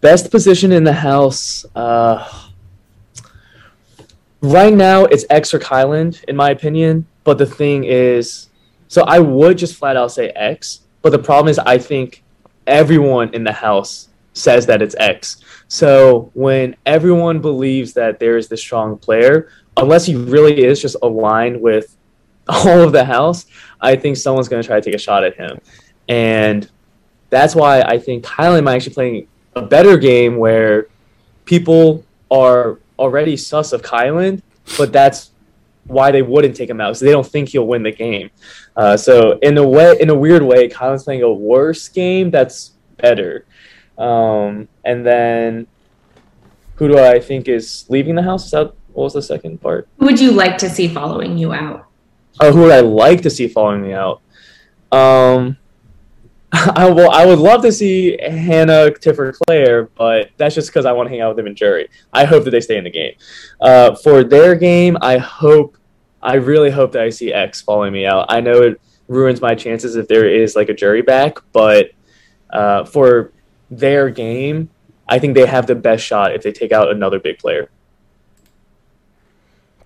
[0.00, 1.66] Best position in the house.
[1.74, 2.50] Uh,
[4.40, 7.06] right now, it's X or Kyland, in my opinion.
[7.24, 8.48] But the thing is,
[8.86, 10.80] so I would just flat out say X.
[11.02, 12.22] But the problem is, I think
[12.66, 15.42] everyone in the house says that it's X.
[15.68, 20.96] So when everyone believes that there is this strong player, unless he really is just
[21.02, 21.96] aligned with
[22.48, 23.46] all of the house,
[23.80, 25.60] I think someone's going to try to take a shot at him.
[26.08, 26.70] And
[27.30, 30.86] that's why I think Kyland might actually playing a better game where
[31.44, 34.42] people are already sus of Kyland,
[34.76, 35.30] but that's
[35.84, 38.30] why they wouldn't take him out So they don't think he'll win the game.
[38.76, 42.72] Uh, so in a way, in a weird way, Kyland's playing a worse game that's
[42.98, 43.46] better.
[43.96, 45.66] Um, and then
[46.76, 48.44] who do I think is leaving the house?
[48.46, 49.88] Is that what was the second part?
[49.98, 51.86] Who would you like to see following you out?
[52.40, 54.20] Oh, who would I like to see following me out?
[54.92, 55.56] Um,
[56.52, 57.10] I will.
[57.10, 61.10] I would love to see Hannah, Tiffer, Claire, but that's just because I want to
[61.10, 61.88] hang out with them in jury.
[62.12, 63.14] I hope that they stay in the game.
[63.60, 65.76] Uh, for their game, I hope.
[66.22, 68.26] I really hope that I see X following me out.
[68.28, 71.90] I know it ruins my chances if there is like a jury back, but
[72.50, 73.32] uh, for
[73.70, 74.70] their game,
[75.08, 77.70] I think they have the best shot if they take out another big player.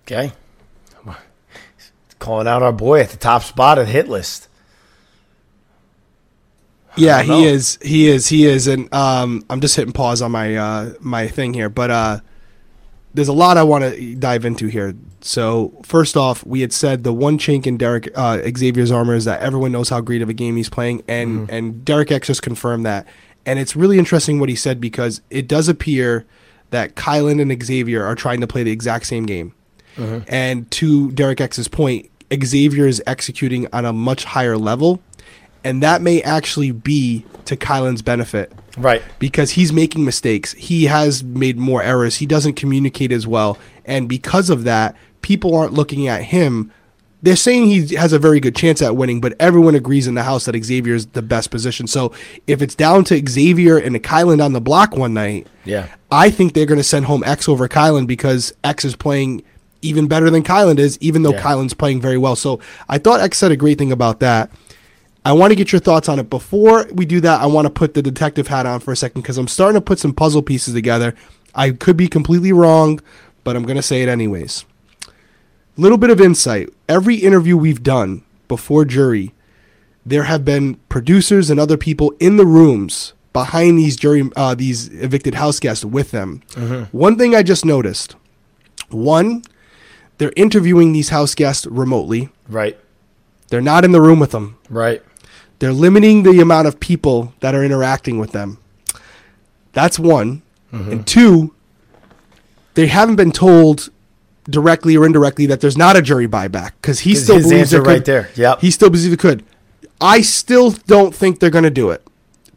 [0.01, 0.31] okay.
[2.19, 4.47] Calling out our boy at the top spot of the hit list.
[6.95, 7.39] Yeah, he know.
[7.39, 7.79] is.
[7.81, 8.27] He is.
[8.27, 8.67] He is.
[8.67, 12.19] And um, I'm just hitting pause on my uh, my thing here, but uh,
[13.13, 14.95] there's a lot I want to dive into here.
[15.21, 19.25] So first off, we had said the one chink in Derek uh, Xavier's armor is
[19.25, 22.41] that everyone knows how great of a game he's playing, and and Derek X just
[22.41, 23.07] confirmed that.
[23.45, 26.25] And it's really interesting what he said because it does appear
[26.69, 29.53] that Kyland and Xavier are trying to play the exact same game.
[30.27, 32.09] And to Derek X's point,
[32.43, 34.99] Xavier is executing on a much higher level,
[35.63, 39.01] and that may actually be to Kyland's benefit Right.
[39.19, 40.53] because he's making mistakes.
[40.53, 42.17] He has made more errors.
[42.17, 43.57] He doesn't communicate as well.
[43.85, 46.71] And because of that, people aren't looking at him.
[47.21, 50.23] They're saying he has a very good chance at winning, but everyone agrees in the
[50.23, 51.87] house that Xavier is the best position.
[51.87, 52.11] So
[52.47, 55.87] if it's down to Xavier and Kyland on the block one night, Yeah.
[56.11, 59.43] I think they're going to send home X over Kyland because X is playing
[59.81, 61.41] even better than Kyland is, even though Yeah.
[61.41, 62.35] Kyland's playing very well.
[62.35, 64.49] So I thought X said a great thing about that.
[65.25, 66.29] I want to get your thoughts on it.
[66.29, 69.21] Before we do that, I want to put the detective hat on for a second
[69.21, 71.15] because I'm starting to put some puzzle pieces together.
[71.55, 72.99] I could be completely wrong,
[73.43, 74.65] but I'm going to say it anyways.
[75.77, 76.69] Little bit of insight.
[76.89, 79.33] Every interview we've done before jury,
[80.05, 84.89] there have been producers and other people in the rooms behind these jury, uh, these
[84.89, 86.41] evicted house guests with them.
[86.91, 88.15] One thing I just noticed:
[88.89, 89.43] one,
[90.17, 92.29] they're interviewing these house guests remotely.
[92.47, 92.77] Right.
[93.47, 94.57] They're not in the room with them.
[94.69, 95.01] Right.
[95.63, 98.57] They're limiting the amount of people that are interacting with them.
[99.71, 100.41] That's one.
[100.73, 100.91] Mm-hmm.
[100.91, 101.55] And two,
[102.73, 103.89] they haven't been told
[104.43, 107.87] directly or indirectly that there's not a jury buyback because he still believes there could-
[107.87, 108.29] right there.
[108.35, 108.59] Yep.
[108.59, 109.45] He still believes it could.
[110.01, 112.05] I still don't think they're going to do it.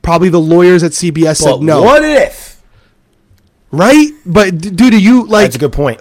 [0.03, 1.83] Probably the lawyers at CBS But said no.
[1.83, 2.61] what if?
[3.71, 4.09] Right?
[4.27, 6.01] But dude, do you like That's a good point.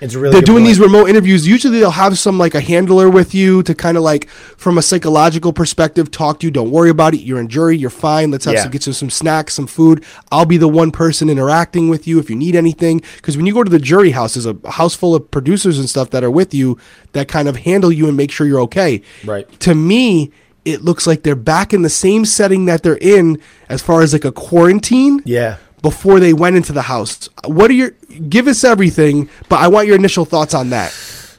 [0.00, 0.66] It's really they're doing point.
[0.68, 1.46] these remote interviews.
[1.46, 4.82] Usually they'll have some like a handler with you to kind of like from a
[4.82, 6.50] psychological perspective talk to you.
[6.50, 7.18] Don't worry about it.
[7.20, 7.76] You're in jury.
[7.76, 8.30] You're fine.
[8.30, 8.62] Let's have Yeah.
[8.62, 10.04] some get you some snacks some food.
[10.32, 13.02] I'll be the one person interacting with you if you need anything.
[13.16, 15.88] Because when you go to the jury house there's a house full of producers and
[15.88, 16.78] stuff that are with you
[17.12, 19.02] that kind of handle you and make sure you're okay.
[19.24, 19.46] Right.
[19.60, 20.30] to me
[20.64, 24.12] it looks like they're back in the same setting that they're in as far as
[24.12, 25.22] like a quarantine.
[25.24, 25.56] Yeah.
[25.82, 27.28] Before they went into the house.
[27.44, 27.90] What are your
[28.28, 30.90] give us everything, but I want your initial thoughts on that.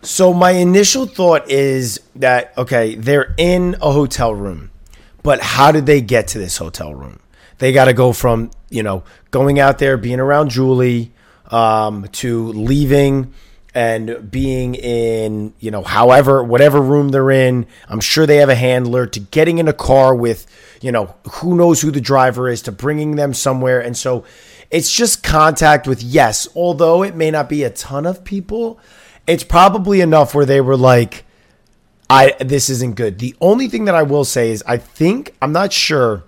[0.03, 4.71] So my initial thought is that okay, they're in a hotel room,
[5.23, 7.19] but how did they get to this hotel room?
[7.59, 11.11] They got to go from you know going out there, being around Julie,
[11.51, 13.33] um, to leaving
[13.73, 17.65] and being in you know however whatever room they're in.
[17.87, 20.45] I'm sure they have a handler to getting in a car with
[20.81, 24.25] you know who knows who the driver is to bringing them somewhere, and so
[24.69, 28.79] it's just contact with yes, although it may not be a ton of people
[29.27, 31.25] it's probably enough where they were like
[32.09, 35.51] i this isn't good the only thing that i will say is i think i'm
[35.51, 36.23] not sure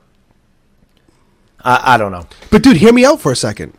[1.63, 3.73] i, I don't know But dude, hear me out for a second.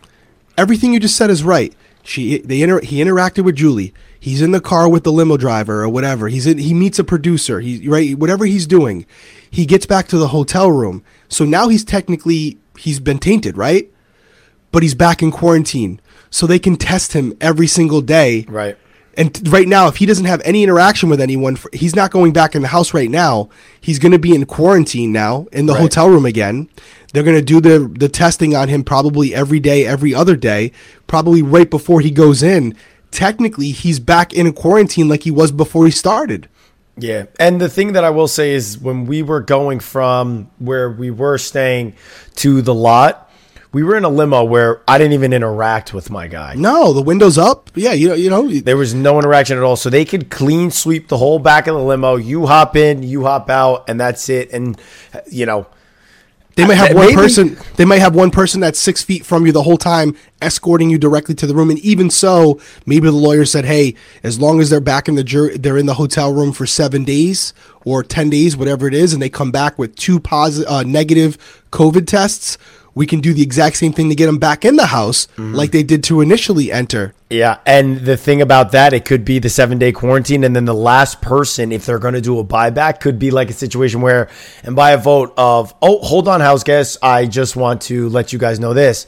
[0.59, 1.74] Everything you just said is right.
[2.05, 3.95] She they inter, he interacted with Julie.
[4.21, 6.29] He's in the car with the limo driver or whatever.
[6.29, 7.61] He's in, he meets a producer.
[7.61, 9.07] He right whatever he's doing.
[9.51, 11.03] He gets back to the hotel room.
[11.29, 13.90] So now he's technically he's been tainted, right?
[14.71, 16.01] But he's back in quarantine.
[16.31, 18.45] So they can test him every single day.
[18.49, 18.77] right
[19.17, 22.33] And right now, if he doesn't have any interaction with anyone, for, he's not going
[22.33, 23.49] back in the house right now.
[23.81, 25.83] He's going to be in quarantine now in the Right.
[25.83, 26.69] hotel room again.
[27.14, 30.72] They're going to do the the testing on him probably every day, every other day,
[31.07, 32.74] probably right before he goes in.
[33.12, 36.48] Technically, he's back in a quarantine like he was before he started.
[36.98, 40.88] yeah and the thing that i will say is when we were going from where
[40.90, 41.92] we were staying
[42.37, 43.29] to the lot
[43.72, 47.03] we were in a limo where i didn't even interact with my guy No, the
[47.03, 47.70] window's up.
[47.74, 48.48] Yeah, you know, you know.
[48.48, 49.74] There was no interaction at all.
[49.77, 52.14] So they could clean sweep the whole back of the limo.
[52.16, 54.53] You hop in, you hop out, and that's it.
[54.53, 54.79] And,
[55.31, 55.66] you know,
[56.57, 57.57] They might have one maybe- person.
[57.77, 60.99] They might have one person that's six feet from you the whole time, escorting you
[60.99, 61.71] directly to the room.
[61.71, 65.25] And even so, maybe the lawyer said, "Hey, as long as they're back in the
[65.25, 67.53] jury, they're in the hotel room for seven days
[67.85, 71.37] or ten days, whatever it is, and they come back with two positive, uh, negative
[71.73, 72.57] COVID tests,
[72.95, 75.55] we can do the exact same thing to get them back in the house, Mm-hmm.
[75.55, 79.39] like they did to initially enter." Yeah, and the thing about that, it could be
[79.41, 82.45] the seven day quarantine, and then the last person, if they're going to do a
[82.45, 84.29] buyback, could be like a situation where,
[84.63, 88.33] and by a vote of, oh, hold on, house guests, I just want to let
[88.33, 89.07] you guys know this.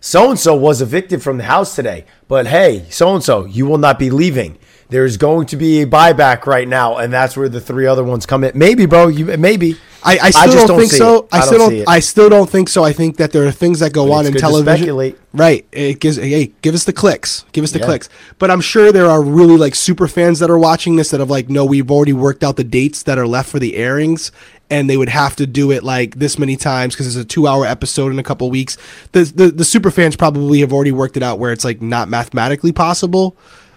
[0.00, 3.66] So and so was evicted from the house today, but hey, so and so, you
[3.66, 4.58] will not be leaving.
[4.88, 8.24] There's going to be a buyback right now, and that's where the three other ones
[8.24, 8.52] come in.
[8.56, 9.74] Maybe, bro, you maybe.
[10.06, 11.18] I, I still just don't, think see so.
[11.18, 11.28] it.
[11.32, 11.74] I, still don't.
[11.74, 11.88] it.
[11.88, 12.84] I still don't think so.
[12.84, 15.14] I think that there are things that go But on in television.
[15.32, 15.66] Right.
[15.72, 16.16] It gives.
[16.16, 17.44] Hey, give us the clicks.
[17.52, 17.86] Give us the Yeah.
[17.86, 18.08] clicks.
[18.38, 21.30] But I'm sure there are really like super fans that are watching this that have
[21.30, 24.32] like, no, we've already worked out the dates that are left for the airings,
[24.70, 27.46] and they would have to do it like this many times because it's a two
[27.46, 28.78] hour episode in a couple weeks.
[29.12, 32.08] The, the the super fans probably have already worked it out where it's like not
[32.08, 33.36] mathematically possible,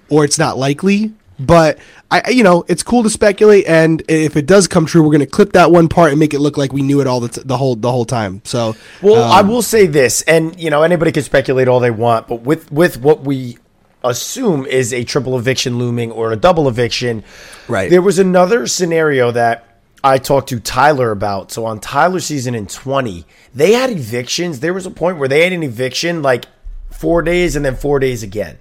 [0.09, 1.13] or it's not likely.
[1.39, 1.79] But
[2.11, 5.11] I, I- you know, it's cool to speculate, and if it does come true, we're
[5.11, 7.29] gonna clip that one part and make it look like we knew it all the,
[7.29, 8.41] t- the whole the whole time.
[8.43, 11.91] So, Well, I um, will say this, and you know anybody can speculate all they
[11.91, 13.57] want, but with with what we
[14.03, 17.23] assume is a triple eviction looming or a double eviction.
[17.67, 17.89] Right.
[17.89, 19.65] There was another scenario that
[20.03, 21.51] I talked to Tyler about.
[21.51, 24.61] So on Tyler season in 20, they had evictions.
[24.61, 26.45] There was a point where they had an eviction like
[26.89, 28.57] four days and then four days again.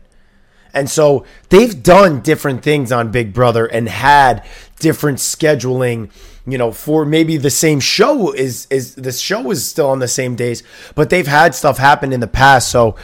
[0.75, 4.45] And so they've done different things on Big Brother and had
[4.79, 6.11] different scheduling,
[6.47, 10.09] you know, for maybe the same show is is the show is still on the
[10.09, 10.63] same days,
[10.95, 12.71] but they've had stuff happen in the past.
[12.71, 12.97] So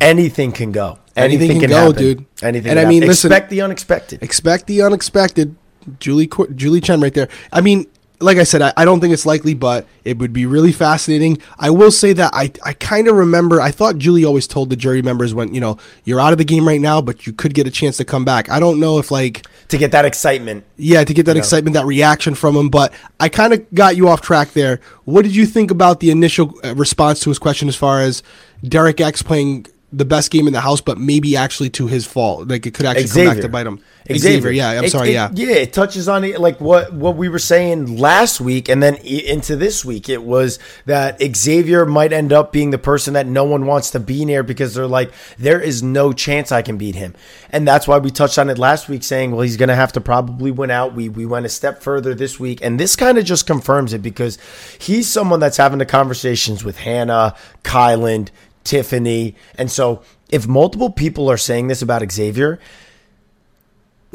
[0.00, 0.98] anything can go.
[1.16, 1.96] Anything can go, happen.
[1.96, 2.26] dude.
[2.42, 2.70] Anything.
[2.70, 3.08] And can I mean, happen.
[3.08, 4.22] listen- expect the unexpected.
[4.22, 5.56] expect the unexpected.
[6.00, 7.28] Julie Julie Chen right there.
[7.52, 7.86] I mean,
[8.20, 11.38] like I said, I, I don't think it's likely, but it would be really fascinating.
[11.58, 13.60] I will say that I, I kind of remember.
[13.60, 16.44] I thought Julie always told the jury members when you know you're out of the
[16.44, 18.48] game right now, but you could get a chance to come back.
[18.50, 20.64] I don't know if like to get that excitement.
[20.76, 22.68] yeah to get that excitement, that reaction from him.
[22.68, 24.80] But I kind of got you off track there.
[25.04, 28.22] What did you think about the initial uh, response to his question as far as
[28.64, 29.66] Derek X playing?
[29.92, 32.48] The best game in the house, but maybe actually to his fault.
[32.48, 33.80] Like it could actually come back to bite him.
[34.12, 35.30] Xavier, yeah, I'm It- sorry, it- yeah.
[35.34, 35.54] yeah.
[35.54, 39.56] It touches on it, like what what we were saying last week, and then into
[39.56, 40.08] this week.
[40.08, 44.00] It was that Xavier might end up being the person that no one wants to
[44.00, 47.14] be near because they're like, there is no chance I can beat him,
[47.50, 49.92] and that's why we touched on it last week, saying, well, he's going to have
[49.92, 50.94] to probably win out.
[50.94, 54.02] We we went a step further this week, and this kind of just confirms it
[54.02, 54.38] because
[54.78, 57.34] he's someone that's having the conversations with Hannah,
[57.64, 58.28] Kyland,
[58.66, 62.60] Tiffany, and so if multiple people are saying this about Xavier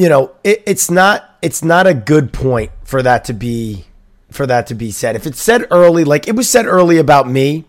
[0.02, 3.86] you know, it, it's not it's not a good point for that to be
[4.32, 5.16] for that to be said.
[5.16, 7.66] If it's said early, like it was said early about me,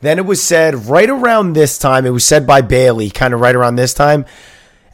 [0.00, 2.04] then it was said right around this time.
[2.04, 4.24] It was said by Bailey, kind of right around this time.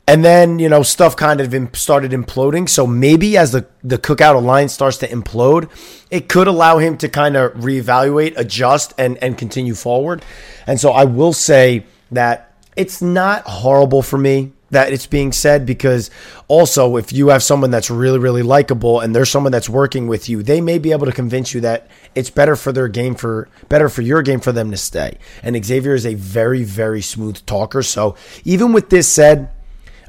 [0.06, 2.68] And then, you know, stuff kind of started imploding.
[2.68, 5.70] So maybe as the, the cookout alliance starts to implode,
[6.10, 10.22] it could allow him to kind of reevaluate, adjust, and, and continue forward.
[10.66, 15.64] And so I will say that it's not horrible for me that it's being said
[15.64, 16.10] because
[16.48, 20.28] also if you have someone that's really really likable and there's someone that's working with
[20.28, 21.86] you they may be able to convince you that
[22.16, 25.62] it's better for their game for better for your game for them to stay and
[25.64, 29.48] Xavier is a very very smooth talker so even with this said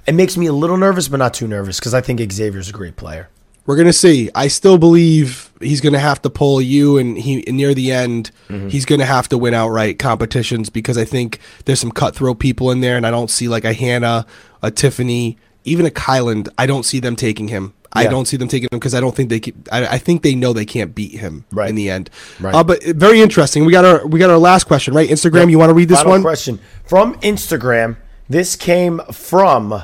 [0.07, 2.73] it makes me a little nervous but not too nervous because I think Xavier's a
[2.73, 3.29] great player
[3.65, 4.29] We're gonna see.
[4.35, 8.29] I still believe he's gonna have to pull you, and he near the end,
[8.69, 12.81] he's gonna have to win outright competitions because I think there's some cutthroat people in
[12.81, 14.25] there, and I don't see like a Hannah,
[14.61, 16.47] a Tiffany, even a Kyland.
[16.59, 17.73] I don't see them taking him.
[17.97, 19.39] I don't see them taking him because I don't think they.
[19.39, 21.69] Can, I, I think they know they can't beat him Right.
[21.69, 22.09] in the end.
[22.41, 22.53] Right.
[22.53, 23.63] Uh, but very interesting.
[23.65, 25.09] We got our we got our last question right.
[25.09, 25.49] Instagram.
[25.49, 26.21] You want to read this Final one?
[26.21, 27.95] question from Instagram.
[28.29, 29.81] This came from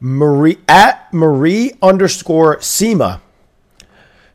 [0.00, 3.22] Marie at Marie underscore Sema.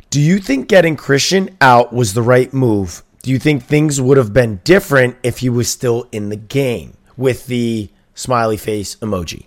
[0.09, 3.03] Do you think getting Christian out was the right move?
[3.21, 6.97] Do you think things would have been different if he was still in the game
[7.15, 9.45] with the smiley face emoji?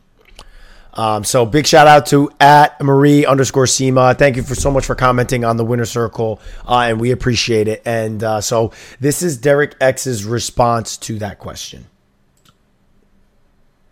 [0.95, 4.15] Um, so big shout out to at Marie underscore Sema.
[4.15, 7.67] Thank you for so much for commenting on the winner circle, uh, and we appreciate
[7.67, 7.83] it.
[7.85, 11.87] And uh, so this is Derek X's response to that question.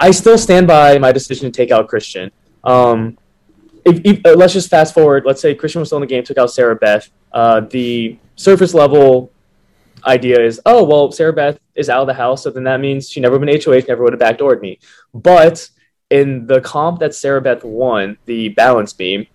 [0.03, 2.33] I still stand by my decision to take out Christian.
[2.65, 3.17] Um,
[3.85, 5.23] if, if, uh, let's just fast forward.
[5.25, 7.09] Let's say Christian was still in the game, took out Sarah Beth.
[7.33, 9.31] Uh, the surface level
[10.05, 13.09] idea is, oh well, Sarah Beth is out of the house, so then that means
[13.09, 14.81] she never been HOH, never would have backdoored me.
[15.15, 15.71] But
[16.11, 19.29] in the comp that Sarah Beth won, the balance beam,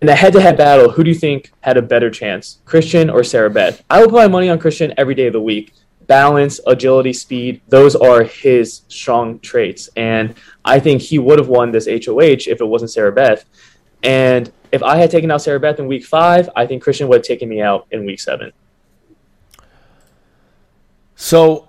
[0.00, 3.50] in the head-to-head battle, who do you think had a better chance, Christian or Sarah
[3.50, 3.84] Beth?
[3.88, 5.72] I would put my money on Christian every day of the week.
[6.06, 9.88] Balance, agility, speed, those are his strong traits.
[9.96, 10.34] And
[10.64, 13.44] I think he would have won this HOH if it wasn't Sarah Beth.
[14.02, 17.18] And if I had taken out Sarah Beth in week five, I think Christian would
[17.18, 18.52] have taken me out in week seven.
[21.14, 21.68] So,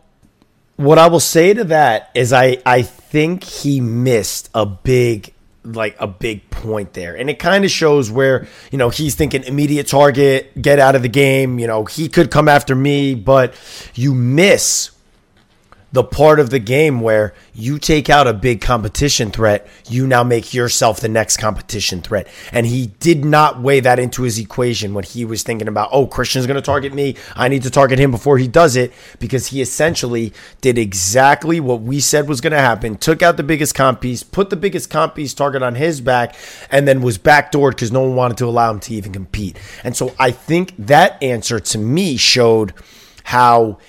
[0.75, 5.34] what I will say to that is, I I think he missed a big
[5.65, 9.43] like a big point there, and it kind of shows where you know he's thinking
[9.43, 11.59] immediate target, get out of the game.
[11.59, 13.53] You know he could come after me, but
[13.93, 14.94] you miss
[15.95, 20.25] the part of the game where you take out a big competition threat, you now
[20.25, 22.27] make yourself the next competition threat.
[22.51, 26.05] And he did not weigh that into his equation when he was thinking about, oh,
[26.05, 27.15] Christian's going to target me.
[27.33, 31.79] I need to target him before he does it because he essentially did exactly what
[31.79, 32.97] we said was going to happen.
[32.97, 36.35] Took out the biggest comp piece, put the biggest comp piece target on his back,
[36.69, 39.57] and then was backdoored because no one wanted to allow him to even compete.
[39.81, 42.73] And so I think that answer to me showed
[43.23, 43.79] how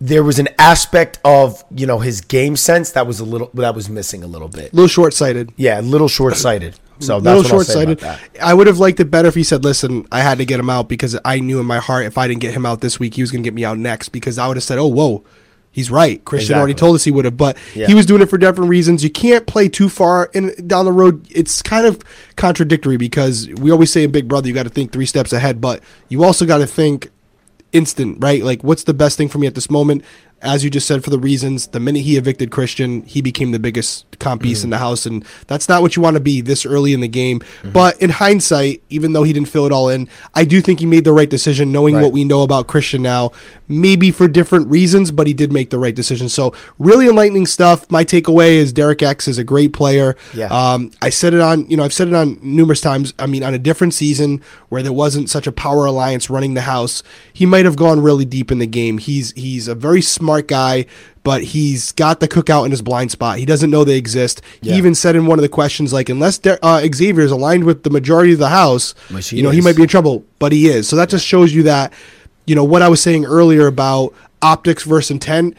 [0.00, 3.74] there was an aspect of you know his game sense that was a little that
[3.74, 4.72] was missing a little bit.
[4.72, 5.52] A little short sighted.
[5.56, 6.78] Yeah, a little short sighted.
[7.00, 8.00] So A that's little short sighted.
[8.00, 8.20] that.
[8.42, 10.68] I would have liked it better if he said, "Listen, I had to get him
[10.70, 13.14] out because I knew in my heart if I didn't get him out this week,
[13.14, 15.24] he was going to get me out next." Because I would have said, "Oh, whoa,
[15.70, 16.24] He's right.
[16.24, 17.86] Christian already told us he would have, but Yeah.
[17.86, 19.04] he was doing it for different reasons.
[19.04, 21.24] You can't play too far in down the road.
[21.30, 22.00] It's kind of
[22.36, 25.60] contradictory because we always say in Big Brother you got to think three steps ahead,
[25.60, 27.10] but you also got to think
[27.72, 28.42] instant, right?
[28.42, 30.04] Like, what's the best thing for me at this moment?
[30.40, 33.58] As you just said, for the reasons, the minute he evicted Christian, he became the
[33.58, 34.66] biggest comp beast Mm-hmm.
[34.66, 37.08] in the house, and that's not what you want to be this early in the
[37.08, 37.40] game.
[37.64, 40.86] But in hindsight, even though he didn't fill it all in, I do think he
[40.86, 42.02] made the right decision, knowing Right.
[42.02, 43.32] what we know about Christian now.
[43.68, 46.28] Maybe for different reasons, but he did make the right decision.
[46.28, 47.90] So, really enlightening stuff.
[47.90, 50.16] My takeaway is Derek X is a great player.
[50.34, 50.46] Yeah.
[50.46, 53.12] Um, I said it on, you know, I've said it on numerous times.
[53.18, 56.62] I mean, on a different season where there wasn't such a power alliance running the
[56.62, 58.98] house, he might have gone really deep in the game.
[58.98, 60.86] He's he's a very smart guy,
[61.24, 63.38] but he's got the cookout in his blind spot.
[63.38, 64.42] He doesn't know they exist.
[64.60, 64.72] Yeah.
[64.72, 67.64] He even said in one of the questions, like, unless De- uh, Xavier is aligned
[67.64, 70.24] with the majority of the house, Which you know, he might be in trouble.
[70.38, 70.88] But he is.
[70.88, 71.92] So that just shows you that,
[72.46, 75.56] you know, what I was saying earlier about optics versus intent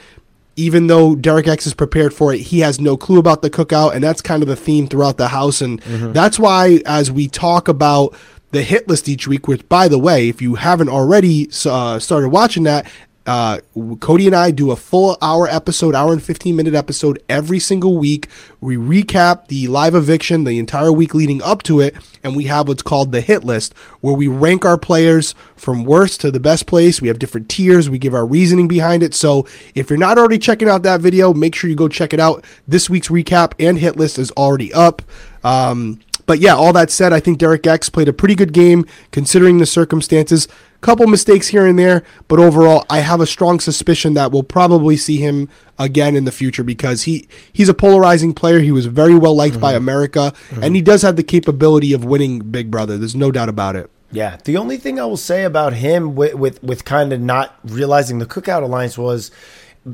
[0.60, 3.96] even though Derek X is prepared for it, he has no clue about the cookout,
[3.96, 5.62] and that's kind of the theme throughout the house.
[5.62, 5.80] And
[6.14, 8.14] that's why, as we talk about
[8.52, 12.30] the hit list each week, which, by the way, if you haven't already uh, started
[12.30, 12.92] watching that,
[13.30, 13.60] uh,
[14.00, 17.96] Cody and I do a full hour episode, hour and 15 minute episode every single
[17.96, 18.28] week.
[18.60, 22.68] We recap the live eviction the entire week leading up to it, and we have
[22.68, 26.66] what's called the hit list, where we rank our players from worst to the best
[26.66, 27.04] place.
[27.04, 29.14] We have different tiers, we give our reasoning behind it.
[29.14, 32.20] So if you're not already checking out that video, make sure you go check it
[32.20, 32.44] out.
[32.68, 35.04] This week's recap and hit list is already up.
[35.44, 38.86] Um, but yeah, all that said, I think Derek X played a pretty good game
[39.12, 40.48] considering the circumstances.
[40.82, 44.96] Couple mistakes here and there, but overall, I have a strong suspicion that we'll probably
[44.96, 48.60] see him again in the future because he he's a polarizing player.
[48.60, 49.84] He was very well liked by mm-hmm.
[49.84, 50.64] America, mm-hmm.
[50.64, 52.98] and he does have the capability of winning Big Brother.
[52.98, 53.92] There's no doubt about it.
[54.12, 57.60] Yeah, the only thing I will say about him with with, with kind of not
[57.66, 59.32] realizing the Cookout Alliance was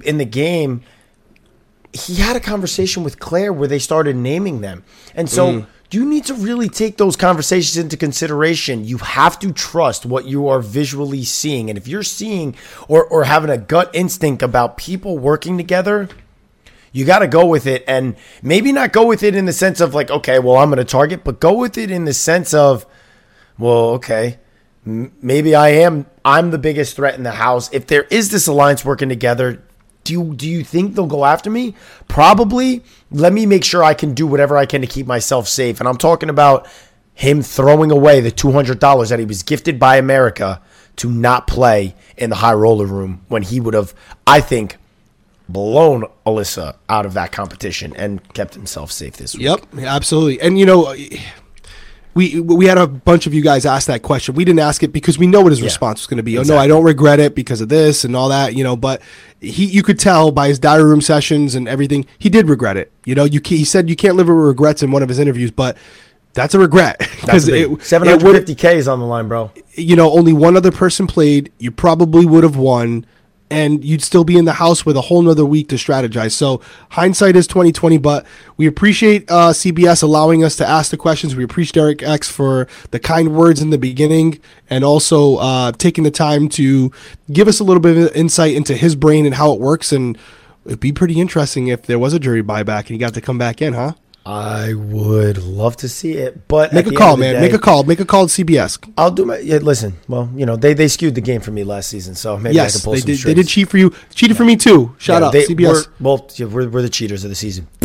[0.03, 0.83] in the game.
[1.93, 4.83] He had a conversation with Claire where they started naming them,
[5.15, 5.67] and so mm.
[5.91, 8.85] You need to really take those conversations into consideration.
[8.85, 12.55] You have to trust what you are visually seeing, and if you're seeing
[12.87, 16.09] or or having a gut instinct about people working together,
[16.91, 17.83] you got to go with it.
[17.87, 20.77] And maybe not go with it in the sense of like okay well i'm going
[20.77, 22.85] to target but go with it in the sense of
[23.57, 24.39] well okay
[24.85, 27.69] maybe i am i'm the biggest threat in the house.
[27.71, 29.63] If there is this alliance working together
[30.05, 31.75] do you, do you think they'll go after me
[32.07, 32.81] probably
[33.11, 35.89] let me make sure i can do whatever i can to keep myself safe and
[35.89, 36.65] i'm talking about
[37.13, 40.61] him throwing away the $200 that he was gifted by america
[40.95, 43.93] to not play in the high roller room when he would have
[44.25, 44.77] i think
[45.49, 49.43] blown Alyssa out of that competition and kept himself safe this week.
[49.43, 50.41] Yep, absolutely.
[50.41, 50.95] And you know,
[52.15, 54.35] we we had a bunch of you guys ask that question.
[54.35, 56.37] We didn't ask it because we know what his response was going to be.
[56.37, 58.55] Oh no, I don't regret it because of this and all that.
[58.55, 59.01] You know, but
[59.41, 62.91] he you could tell by his diary room sessions and everything, he did regret it.
[63.03, 65.51] You know, you he said you can't live with regrets in one of his interviews,
[65.51, 65.77] but
[66.33, 69.51] that's a regret because it, it 750K is on the line, bro.
[69.73, 73.05] you know, only one other person played, you probably would have won,
[73.55, 76.33] and you'd still be in the house with a whole nother week to strategize.
[76.33, 78.25] So hindsight is twenty twenty, but
[78.57, 81.35] we appreciate uh, CBS allowing us to ask the questions.
[81.35, 84.39] We appreciate Derek X for the kind words in the beginning,
[84.69, 86.91] and also uh, taking the time to
[87.31, 89.91] give us a little bit of insight into his brain and how it works.
[89.91, 90.17] And
[90.65, 93.37] it'd be pretty interesting if there was a jury buyback and he got to come
[93.37, 93.93] back in, huh?
[94.27, 97.33] I would love to see it, but Make a call, end of the man.
[97.35, 97.83] day, Make a call.
[97.83, 98.79] Make a call to CBS.
[98.97, 99.37] I'll do my.
[99.37, 102.35] Yeah, listen, well, you know they they skewed the game for me last season, so
[102.35, 103.19] maybe I can pull they some did.
[103.19, 103.93] They did cheat for you.
[104.15, 104.95] Cheated for me too.
[104.97, 105.67] Shout Yeah, out they- CBS.
[105.67, 107.67] We're, well, yeah, we're, we're the cheaters of the season.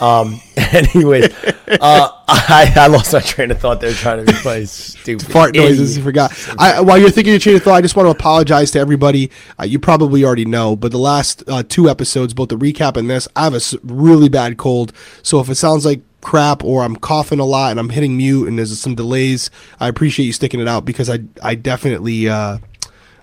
[0.00, 0.40] um.
[0.72, 1.24] Anyways,
[1.80, 3.80] uh, I I lost my train of thought.
[3.80, 5.96] They're trying to be play stupid fart noises.
[5.96, 6.32] You forgot.
[6.58, 9.30] I, while you're thinking your chain of thought, I just want to apologize to everybody.
[9.58, 13.08] Uh, you probably already know, but the last uh, two episodes, both the recap and
[13.08, 14.92] this, I have a really bad cold.
[15.22, 18.48] So if it sounds like crap or I'm coughing a lot and I'm hitting mute
[18.48, 22.28] and there's some delays, I appreciate you sticking it out because I I definitely.
[22.28, 22.58] Uh,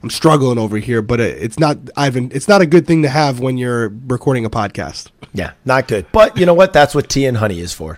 [0.05, 2.29] I'm struggling over here, but it's not Ivan.
[2.31, 5.07] It's not a good thing to have when you're recording a podcast.
[5.33, 6.05] Yeah, not good.
[6.11, 6.73] But you know what?
[6.73, 7.97] That's what tea and honey is for.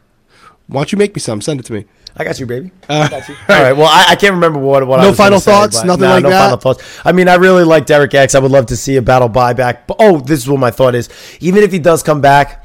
[0.67, 1.41] Why don't you make me some?
[1.41, 1.83] Send it to me.
[2.15, 2.71] I got you, baby.
[2.87, 3.35] Uh, I got you.
[3.49, 3.73] All right.
[3.73, 4.87] Well, I, I can't remember what.
[4.87, 5.79] what I No was final thoughts?
[5.81, 6.43] but- Nothing Nah, like no that?
[6.45, 6.99] final thoughts.
[7.03, 8.35] I mean, I really like Derek X.
[8.35, 9.79] I would love to see a battle buyback.
[9.85, 11.09] But oh, this is what my thought is.
[11.41, 12.63] Even if he does come back,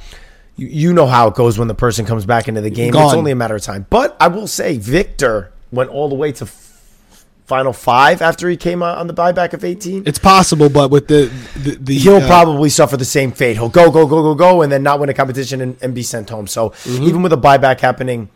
[0.55, 2.91] you, you know how it goes when the person comes back into the game.
[2.91, 3.17] It's Gone.
[3.17, 3.87] only a matter of time.
[3.91, 6.47] But I will say, Victor went all the way to
[7.53, 10.03] final five after he came out on the buyback of eighteen.
[10.07, 11.23] It's possible, but with the
[11.65, 13.57] the, the He'll uh, probably suffer the same fate.
[13.59, 16.03] He'll go, go, go, go, go, and then not win a competition and, and be
[16.03, 16.47] sent home.
[16.47, 17.03] So Mm-hmm.
[17.09, 18.29] even with a buyback happening,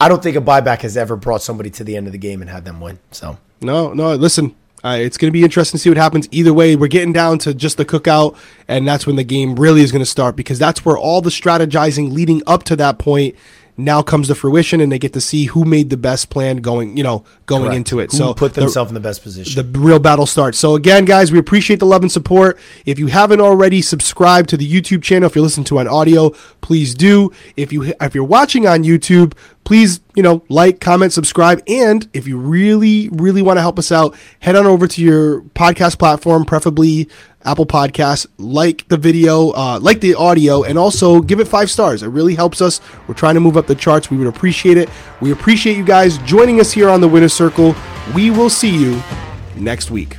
[0.00, 2.40] I don't think a buyback has ever brought somebody to the end of the game
[2.42, 2.98] and had them win.
[3.12, 4.14] So No, no.
[4.16, 4.54] Listen,
[4.84, 6.28] Uh, it's going to be interesting to see what happens.
[6.30, 8.36] Either way, we're getting down to just the cookout,
[8.68, 11.30] and that's when the game really is going to start because that's where all the
[11.30, 13.34] strategizing leading up to that point
[13.76, 16.96] now comes to fruition, and they get to see who made the best plan going,
[16.96, 17.76] you know, going Correct.
[17.76, 18.12] into it.
[18.12, 19.72] Who so put the- themselves in the best position.
[19.72, 20.58] the real battle starts.
[20.58, 22.58] So again, guys, we appreciate the love and support.
[22.86, 26.30] If you haven't already subscribed to the YouTube channel, if you're listening to on audio,
[26.60, 27.32] please do.
[27.56, 32.28] If you if you're watching on YouTube, please you know like, comment, subscribe, and if
[32.28, 36.44] you really really want to help us out, head on over to your podcast platform,
[36.44, 37.08] preferably
[37.44, 38.26] Apple Podcasts.
[38.38, 42.02] Like the video, uh, like the audio, and also give it five stars.
[42.02, 42.80] It really helps us.
[43.06, 44.10] We're trying to move up the charts.
[44.10, 44.88] We would appreciate it.
[45.20, 47.74] We appreciate you guys joining us here on the Winner Circle.
[48.14, 49.02] We will see you
[49.56, 50.16] next week.